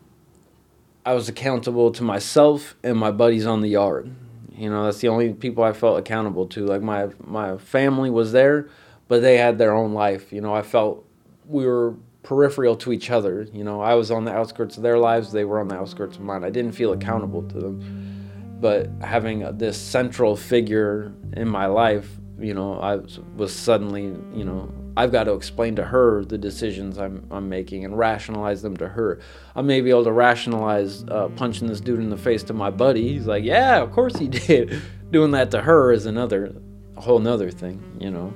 I 1.05 1.13
was 1.13 1.27
accountable 1.27 1.91
to 1.91 2.03
myself 2.03 2.75
and 2.83 2.97
my 2.97 3.11
buddies 3.11 3.45
on 3.45 3.61
the 3.61 3.69
yard. 3.69 4.13
You 4.55 4.69
know, 4.69 4.85
that's 4.85 4.99
the 4.99 5.09
only 5.09 5.33
people 5.33 5.63
I 5.63 5.73
felt 5.73 5.99
accountable 5.99 6.47
to. 6.47 6.65
Like 6.65 6.81
my 6.81 7.09
my 7.25 7.57
family 7.57 8.09
was 8.09 8.31
there, 8.31 8.69
but 9.09 9.21
they 9.21 9.37
had 9.37 9.57
their 9.57 9.73
own 9.73 9.93
life. 9.93 10.31
You 10.31 10.39
know, 10.39 10.53
I 10.53 10.61
felt 10.61 11.05
we 11.45 11.65
were 11.65 11.95
peripheral 12.23 12.77
to 12.77 12.93
each 12.93 13.09
other. 13.09 13.45
You 13.51 13.65
know, 13.65 13.81
I 13.81 13.95
was 13.95 14.09
on 14.09 14.23
the 14.23 14.31
outskirts 14.31 14.77
of 14.77 14.83
their 14.83 14.97
lives, 14.97 15.33
they 15.33 15.43
were 15.43 15.59
on 15.59 15.67
the 15.67 15.75
outskirts 15.75 16.15
of 16.15 16.21
mine. 16.21 16.45
I 16.45 16.49
didn't 16.49 16.73
feel 16.73 16.93
accountable 16.93 17.41
to 17.41 17.59
them 17.59 18.20
but 18.61 18.89
having 19.01 19.57
this 19.57 19.77
central 19.77 20.35
figure 20.35 21.11
in 21.33 21.49
my 21.49 21.65
life, 21.65 22.07
you 22.39 22.53
know, 22.53 22.79
I 22.79 22.99
was 23.35 23.53
suddenly, 23.53 24.03
you 24.33 24.45
know, 24.45 24.71
I've 24.95 25.11
got 25.11 25.23
to 25.25 25.33
explain 25.33 25.75
to 25.77 25.83
her 25.83 26.23
the 26.23 26.37
decisions 26.37 26.97
I'm, 26.97 27.25
I'm 27.31 27.49
making 27.49 27.85
and 27.85 27.97
rationalize 27.97 28.61
them 28.61 28.77
to 28.77 28.87
her. 28.87 29.19
I 29.55 29.61
may 29.61 29.81
be 29.81 29.89
able 29.89 30.03
to 30.03 30.11
rationalize 30.11 31.03
uh, 31.05 31.29
punching 31.29 31.67
this 31.67 31.81
dude 31.81 31.99
in 31.99 32.09
the 32.09 32.17
face 32.17 32.43
to 32.43 32.53
my 32.53 32.69
buddy. 32.69 33.07
He's 33.07 33.25
like, 33.25 33.43
yeah, 33.43 33.81
of 33.81 33.91
course 33.91 34.15
he 34.17 34.27
did. 34.47 34.81
Doing 35.11 35.31
that 35.31 35.51
to 35.51 35.61
her 35.61 35.91
is 35.91 36.05
another, 36.05 36.55
a 36.97 37.01
whole 37.01 37.19
nother 37.19 37.51
thing, 37.51 37.97
you 37.99 38.11
know. 38.11 38.33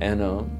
And, 0.00 0.22
um, 0.22 0.50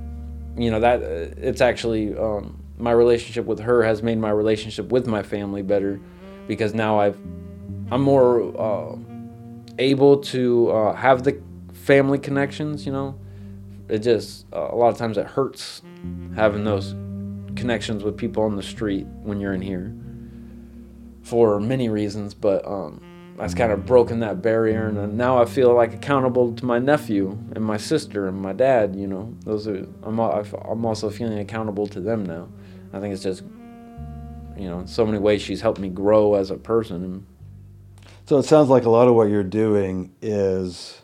you 0.57 0.71
know, 0.71 0.81
that 0.81 1.03
uh, 1.03 1.35
it's 1.37 1.61
actually, 1.61 2.17
um, 2.17 2.63
my 2.79 2.93
relationship 2.93 3.47
with 3.47 3.61
her 3.61 3.83
has 3.83 4.03
made 4.03 4.19
my 4.19 4.31
relationship 4.31 4.91
with 4.91 5.07
my 5.07 5.23
family 5.23 5.63
better 5.63 6.01
because 6.47 6.75
now 6.75 7.01
I've 7.01 7.19
I'm 7.91 8.03
more 8.03 8.59
uh, 8.59 8.97
able 9.79 10.19
to 10.19 10.71
uh, 10.71 10.95
have 10.95 11.25
the 11.25 11.41
family 11.73 12.19
connections. 12.19 12.87
You 12.87 12.93
know, 12.93 13.19
it 13.89 13.99
just 13.99 14.47
uh, 14.53 14.69
a 14.71 14.77
lot 14.77 14.89
of 14.89 14.99
times 14.99 15.19
it 15.19 15.27
hurts 15.27 15.83
having 16.35 16.65
those 16.65 16.95
connections 17.57 18.03
with 18.03 18.17
people 18.17 18.45
on 18.45 18.57
the 18.57 18.63
street 18.63 19.07
when 19.23 19.41
you're 19.41 19.53
in 19.53 19.61
here 19.61 19.95
for 21.23 21.61
many 21.61 21.89
reasons, 21.89 22.35
but 22.35 22.67
um, 22.67 23.01
that's 23.39 23.55
kind 23.55 23.73
of 23.73 23.87
broken 23.87 24.21
that 24.21 24.43
barrier, 24.43 24.89
and 24.89 25.17
now 25.17 25.41
I 25.41 25.45
feel 25.45 25.75
like 25.75 25.95
accountable 25.95 26.53
to 26.55 26.65
my 26.65 26.79
nephew 26.79 27.39
and 27.55 27.65
my 27.65 27.77
sister 27.77 28.27
and 28.27 28.41
my 28.41 28.53
dad. 28.53 28.97
You 28.97 29.07
know, 29.07 29.35
those 29.45 29.69
are 29.69 29.87
I'm 30.03 30.19
I'm 30.19 30.85
also 30.85 31.11
feeling 31.11 31.39
accountable 31.39 31.87
to 31.89 32.01
them 32.01 32.25
now. 32.25 32.49
I 32.93 33.01
think 33.01 33.15
it's 33.15 33.23
just 33.23 33.43
you 34.57 34.69
know 34.69 34.81
in 34.81 34.87
so 34.87 35.07
many 35.07 35.19
ways 35.19 35.43
she's 35.43 35.61
helped 35.61 35.81
me 35.81 35.89
grow 35.89 36.35
as 36.35 36.51
a 36.51 36.57
person 36.57 37.27
so 38.27 38.39
it 38.39 38.45
sounds 38.45 38.69
like 38.69 38.85
a 38.85 38.91
lot 38.91 39.09
of 39.09 39.15
what 39.15 39.29
you're 39.29 39.43
doing 39.43 40.15
is 40.23 41.01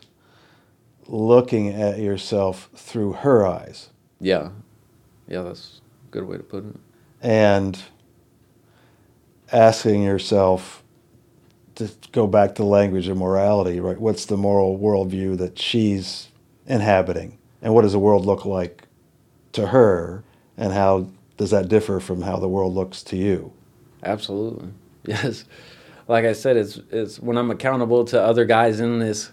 looking 1.07 1.69
at 1.69 1.99
yourself 1.99 2.69
through 2.75 3.13
her 3.13 3.45
eyes. 3.45 3.89
Yeah. 4.19 4.49
Yeah, 5.27 5.41
that's 5.41 5.81
a 6.07 6.11
good 6.11 6.23
way 6.23 6.37
to 6.37 6.43
put 6.43 6.65
it. 6.65 6.75
And 7.21 7.81
asking 9.51 10.03
yourself 10.03 10.83
to 11.75 11.89
go 12.11 12.27
back 12.27 12.55
to 12.55 12.63
language 12.63 13.07
of 13.07 13.17
morality, 13.17 13.79
right? 13.79 13.99
What's 13.99 14.25
the 14.25 14.37
moral 14.37 14.77
worldview 14.77 15.37
that 15.39 15.57
she's 15.57 16.29
inhabiting? 16.67 17.37
And 17.61 17.73
what 17.73 17.81
does 17.81 17.93
the 17.93 17.99
world 17.99 18.25
look 18.25 18.45
like 18.45 18.83
to 19.53 19.67
her? 19.67 20.23
And 20.57 20.73
how 20.73 21.09
does 21.37 21.51
that 21.51 21.67
differ 21.67 21.99
from 21.99 22.21
how 22.21 22.37
the 22.37 22.47
world 22.47 22.73
looks 22.73 23.03
to 23.03 23.17
you? 23.17 23.51
Absolutely. 24.03 24.69
Yes 25.05 25.45
like 26.09 26.25
I 26.25 26.33
said, 26.33 26.57
it's 26.57 26.79
it's 26.91 27.19
when 27.19 27.37
I'm 27.37 27.51
accountable 27.51 28.03
to 28.05 28.21
other 28.21 28.43
guys 28.43 28.79
in 28.79 28.99
this 28.99 29.31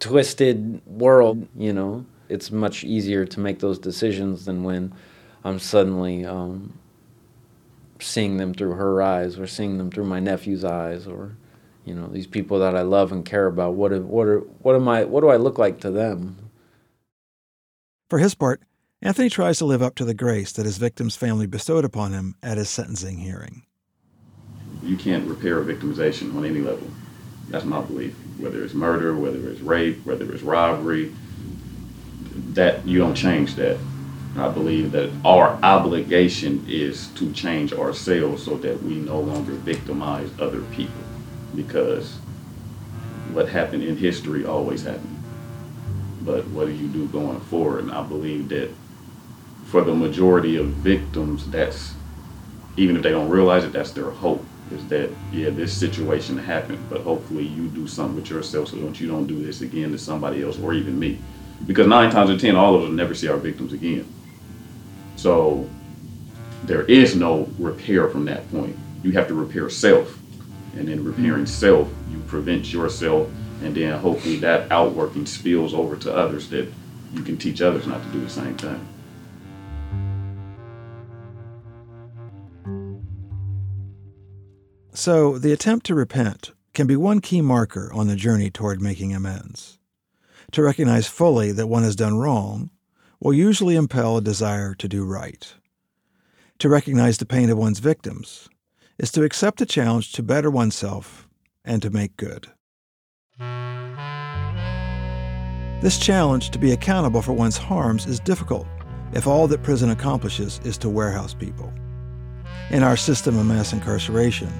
twisted 0.00 0.84
world. 0.84 1.46
You 1.56 1.72
know, 1.72 2.04
it's 2.28 2.50
much 2.50 2.82
easier 2.84 3.24
to 3.24 3.40
make 3.40 3.60
those 3.60 3.78
decisions 3.78 4.44
than 4.44 4.64
when 4.64 4.92
I'm 5.44 5.60
suddenly 5.60 6.26
um, 6.26 6.76
seeing 8.00 8.36
them 8.36 8.52
through 8.52 8.72
her 8.72 9.00
eyes 9.00 9.38
or 9.38 9.46
seeing 9.46 9.78
them 9.78 9.92
through 9.92 10.06
my 10.06 10.18
nephew's 10.18 10.64
eyes 10.64 11.06
or 11.06 11.36
you 11.84 11.94
know 11.94 12.08
these 12.08 12.26
people 12.26 12.58
that 12.58 12.76
I 12.76 12.82
love 12.82 13.12
and 13.12 13.24
care 13.24 13.46
about. 13.46 13.74
What 13.74 13.92
what 14.02 14.26
are 14.26 14.40
what 14.40 14.74
am 14.74 14.88
I? 14.88 15.04
What 15.04 15.20
do 15.20 15.28
I 15.28 15.36
look 15.36 15.56
like 15.56 15.80
to 15.80 15.90
them? 15.92 16.50
For 18.10 18.18
his 18.18 18.34
part, 18.34 18.60
Anthony 19.02 19.30
tries 19.30 19.58
to 19.58 19.64
live 19.64 19.82
up 19.82 19.94
to 19.96 20.04
the 20.04 20.14
grace 20.14 20.50
that 20.52 20.66
his 20.66 20.78
victim's 20.78 21.14
family 21.14 21.46
bestowed 21.46 21.84
upon 21.84 22.12
him 22.12 22.34
at 22.42 22.58
his 22.58 22.68
sentencing 22.68 23.18
hearing 23.18 23.62
you 24.86 24.96
can't 24.96 25.28
repair 25.28 25.60
a 25.60 25.64
victimization 25.64 26.34
on 26.36 26.44
any 26.44 26.60
level. 26.60 26.88
That's 27.48 27.64
my 27.64 27.80
belief. 27.80 28.14
Whether 28.38 28.64
it's 28.64 28.74
murder, 28.74 29.16
whether 29.16 29.48
it's 29.48 29.60
rape, 29.60 30.04
whether 30.04 30.30
it's 30.32 30.42
robbery, 30.42 31.12
that 32.52 32.86
you 32.86 32.98
don't 32.98 33.14
change 33.14 33.54
that. 33.56 33.78
I 34.36 34.48
believe 34.50 34.92
that 34.92 35.10
our 35.24 35.58
obligation 35.62 36.64
is 36.68 37.08
to 37.14 37.32
change 37.32 37.72
ourselves 37.72 38.42
so 38.44 38.56
that 38.58 38.82
we 38.82 38.96
no 38.96 39.20
longer 39.20 39.52
victimize 39.52 40.28
other 40.38 40.60
people 40.72 41.00
because 41.54 42.18
what 43.32 43.48
happened 43.48 43.82
in 43.82 43.96
history 43.96 44.44
always 44.44 44.82
happened. 44.82 45.22
But 46.20 46.46
what 46.48 46.66
do 46.66 46.72
you 46.72 46.88
do 46.88 47.06
going 47.08 47.40
forward? 47.40 47.84
And 47.84 47.92
I 47.92 48.02
believe 48.02 48.50
that 48.50 48.70
for 49.64 49.82
the 49.82 49.94
majority 49.94 50.56
of 50.56 50.66
victims, 50.66 51.48
that's 51.50 51.94
even 52.76 52.96
if 52.96 53.02
they 53.02 53.10
don't 53.10 53.30
realize 53.30 53.64
it, 53.64 53.72
that's 53.72 53.92
their 53.92 54.10
hope 54.10 54.44
is 54.70 54.86
that 54.88 55.10
yeah 55.32 55.50
this 55.50 55.72
situation 55.72 56.36
happened 56.36 56.84
but 56.90 57.00
hopefully 57.02 57.46
you 57.46 57.68
do 57.68 57.86
something 57.86 58.16
with 58.16 58.30
yourself 58.30 58.68
so 58.68 58.76
don't 58.76 59.00
you 59.00 59.06
don't 59.06 59.26
do 59.26 59.44
this 59.44 59.60
again 59.60 59.92
to 59.92 59.98
somebody 59.98 60.42
else 60.42 60.58
or 60.58 60.72
even 60.74 60.98
me. 60.98 61.18
Because 61.66 61.86
nine 61.86 62.10
times 62.10 62.30
out 62.30 62.34
of 62.34 62.40
ten 62.40 62.56
all 62.56 62.74
of 62.74 62.82
us 62.82 62.90
never 62.90 63.14
see 63.14 63.28
our 63.28 63.36
victims 63.36 63.72
again. 63.72 64.06
So 65.16 65.68
there 66.64 66.82
is 66.82 67.16
no 67.16 67.48
repair 67.58 68.08
from 68.08 68.24
that 68.26 68.50
point. 68.50 68.76
You 69.02 69.12
have 69.12 69.28
to 69.28 69.34
repair 69.34 69.70
self. 69.70 70.18
And 70.74 70.88
in 70.88 71.04
repairing 71.04 71.46
self 71.46 71.88
you 72.10 72.18
prevent 72.26 72.72
yourself 72.72 73.30
and 73.62 73.74
then 73.74 73.98
hopefully 73.98 74.36
that 74.36 74.70
outworking 74.70 75.26
spills 75.26 75.72
over 75.72 75.96
to 75.96 76.14
others 76.14 76.50
that 76.50 76.70
you 77.14 77.22
can 77.22 77.38
teach 77.38 77.62
others 77.62 77.86
not 77.86 78.02
to 78.02 78.08
do 78.10 78.20
the 78.20 78.28
same 78.28 78.56
thing 78.56 78.86
So, 84.96 85.36
the 85.36 85.52
attempt 85.52 85.84
to 85.86 85.94
repent 85.94 86.52
can 86.72 86.86
be 86.86 86.96
one 86.96 87.20
key 87.20 87.42
marker 87.42 87.92
on 87.92 88.06
the 88.06 88.16
journey 88.16 88.48
toward 88.48 88.80
making 88.80 89.14
amends. 89.14 89.78
To 90.52 90.62
recognize 90.62 91.06
fully 91.06 91.52
that 91.52 91.66
one 91.66 91.82
has 91.82 91.96
done 91.96 92.16
wrong 92.16 92.70
will 93.20 93.34
usually 93.34 93.76
impel 93.76 94.16
a 94.16 94.22
desire 94.22 94.74
to 94.76 94.88
do 94.88 95.04
right. 95.04 95.52
To 96.60 96.70
recognize 96.70 97.18
the 97.18 97.26
pain 97.26 97.50
of 97.50 97.58
one's 97.58 97.78
victims 97.78 98.48
is 98.96 99.12
to 99.12 99.22
accept 99.22 99.58
the 99.58 99.66
challenge 99.66 100.12
to 100.12 100.22
better 100.22 100.50
oneself 100.50 101.28
and 101.62 101.82
to 101.82 101.90
make 101.90 102.16
good. 102.16 102.46
This 105.82 105.98
challenge 105.98 106.48
to 106.52 106.58
be 106.58 106.72
accountable 106.72 107.20
for 107.20 107.34
one's 107.34 107.58
harms 107.58 108.06
is 108.06 108.18
difficult 108.18 108.66
if 109.12 109.26
all 109.26 109.46
that 109.48 109.62
prison 109.62 109.90
accomplishes 109.90 110.58
is 110.64 110.78
to 110.78 110.88
warehouse 110.88 111.34
people. 111.34 111.70
In 112.70 112.82
our 112.82 112.96
system 112.96 113.38
of 113.38 113.44
mass 113.44 113.74
incarceration, 113.74 114.50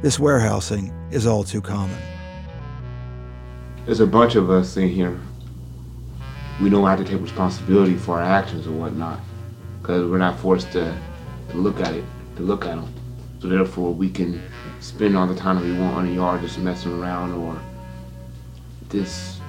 this 0.00 0.18
warehousing 0.18 0.92
is 1.10 1.26
all 1.26 1.42
too 1.42 1.60
common. 1.60 1.98
There's 3.84 4.00
a 4.00 4.06
bunch 4.06 4.36
of 4.36 4.50
us 4.50 4.76
in 4.76 4.88
here. 4.88 5.18
We 6.60 6.70
don't 6.70 6.86
have 6.86 6.98
to 6.98 7.04
take 7.04 7.20
responsibility 7.20 7.96
for 7.96 8.20
our 8.20 8.22
actions 8.22 8.66
or 8.66 8.72
whatnot, 8.72 9.20
because 9.80 10.08
we're 10.10 10.18
not 10.18 10.38
forced 10.38 10.70
to, 10.72 10.96
to 11.50 11.56
look 11.56 11.80
at 11.80 11.94
it, 11.94 12.04
to 12.36 12.42
look 12.42 12.64
at 12.64 12.76
them. 12.76 12.92
So 13.40 13.48
therefore, 13.48 13.92
we 13.92 14.10
can 14.10 14.42
spend 14.80 15.16
all 15.16 15.26
the 15.26 15.34
time 15.34 15.56
that 15.56 15.64
we 15.64 15.72
want 15.72 15.96
on 15.96 16.06
the 16.06 16.12
yard 16.12 16.42
just 16.42 16.58
messing 16.58 17.00
around 17.00 17.32
or 17.32 17.58
just 18.90 19.40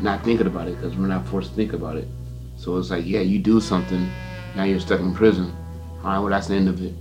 not 0.00 0.22
thinking 0.24 0.46
about 0.46 0.68
it, 0.68 0.76
because 0.76 0.96
we're 0.96 1.06
not 1.06 1.26
forced 1.28 1.50
to 1.50 1.56
think 1.56 1.72
about 1.72 1.96
it. 1.96 2.08
So 2.56 2.76
it's 2.78 2.90
like, 2.90 3.06
yeah, 3.06 3.20
you 3.20 3.38
do 3.38 3.60
something, 3.60 4.10
now 4.54 4.64
you're 4.64 4.80
stuck 4.80 5.00
in 5.00 5.14
prison. 5.14 5.54
All 5.98 6.10
right, 6.10 6.18
well, 6.18 6.28
that's 6.28 6.48
the 6.48 6.54
end 6.54 6.68
of 6.68 6.82
it. 6.82 6.94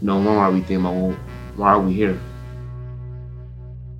No 0.00 0.18
longer 0.18 0.40
are 0.40 0.50
we 0.50 0.60
thinking 0.60 0.80
about, 0.80 0.94
well, 0.94 1.16
why 1.56 1.70
are 1.70 1.80
we 1.80 1.92
here? 1.92 2.18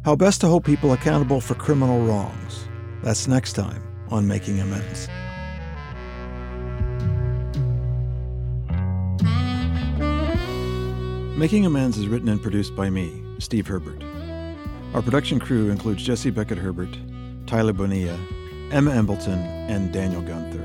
How 0.04 0.16
best 0.16 0.40
to 0.40 0.48
hold 0.48 0.64
people 0.64 0.92
accountable 0.92 1.40
for 1.40 1.54
criminal 1.54 2.04
wrongs. 2.04 2.66
That's 3.02 3.28
next 3.28 3.52
time 3.52 3.82
on 4.10 4.26
Making 4.26 4.60
Amends. 4.60 5.08
Making 11.38 11.66
Amends 11.66 11.98
is 11.98 12.08
written 12.08 12.28
and 12.28 12.40
produced 12.40 12.76
by 12.76 12.90
me, 12.90 13.22
Steve 13.38 13.66
Herbert. 13.66 14.02
Our 14.94 15.02
production 15.02 15.40
crew 15.40 15.70
includes 15.70 16.04
Jesse 16.04 16.30
Beckett 16.30 16.58
Herbert, 16.58 16.96
Tyler 17.46 17.72
Bonilla, 17.72 18.18
Emma 18.70 18.92
Embleton, 18.92 19.38
and 19.38 19.92
Daniel 19.92 20.22
Gunther. 20.22 20.62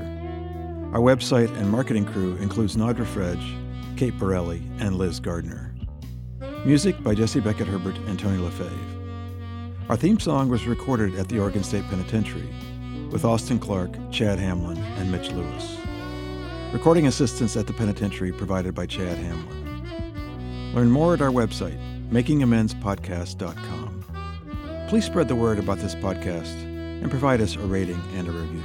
Our 0.94 1.00
website 1.00 1.54
and 1.58 1.70
marketing 1.70 2.04
crew 2.04 2.36
includes 2.36 2.76
Nadra 2.76 3.06
Fredge, 3.06 3.54
Kate 3.96 4.16
Borelli, 4.18 4.62
and 4.78 4.96
Liz 4.96 5.20
Gardner. 5.20 5.67
Music 6.64 7.02
by 7.02 7.14
Jesse 7.14 7.40
Beckett 7.40 7.68
Herbert 7.68 7.96
and 8.06 8.18
Tony 8.18 8.36
LaFave. 8.36 9.88
Our 9.88 9.96
theme 9.96 10.18
song 10.18 10.48
was 10.48 10.66
recorded 10.66 11.14
at 11.14 11.28
the 11.28 11.38
Oregon 11.38 11.62
State 11.62 11.84
Penitentiary 11.84 12.48
with 13.10 13.24
Austin 13.24 13.58
Clark, 13.58 13.90
Chad 14.10 14.38
Hamlin, 14.38 14.76
and 14.76 15.10
Mitch 15.10 15.30
Lewis. 15.30 15.78
Recording 16.72 17.06
assistance 17.06 17.56
at 17.56 17.66
the 17.66 17.72
penitentiary 17.72 18.32
provided 18.32 18.74
by 18.74 18.86
Chad 18.86 19.16
Hamlin. 19.16 20.74
Learn 20.74 20.90
more 20.90 21.14
at 21.14 21.22
our 21.22 21.30
website, 21.30 21.78
makingamendspodcast.com. 22.10 24.04
Please 24.88 25.06
spread 25.06 25.28
the 25.28 25.36
word 25.36 25.58
about 25.58 25.78
this 25.78 25.94
podcast 25.94 26.62
and 26.62 27.10
provide 27.10 27.40
us 27.40 27.56
a 27.56 27.60
rating 27.60 28.02
and 28.14 28.28
a 28.28 28.32
review. 28.32 28.62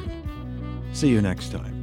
See 0.94 1.10
you 1.10 1.22
next 1.22 1.52
time. 1.52 1.83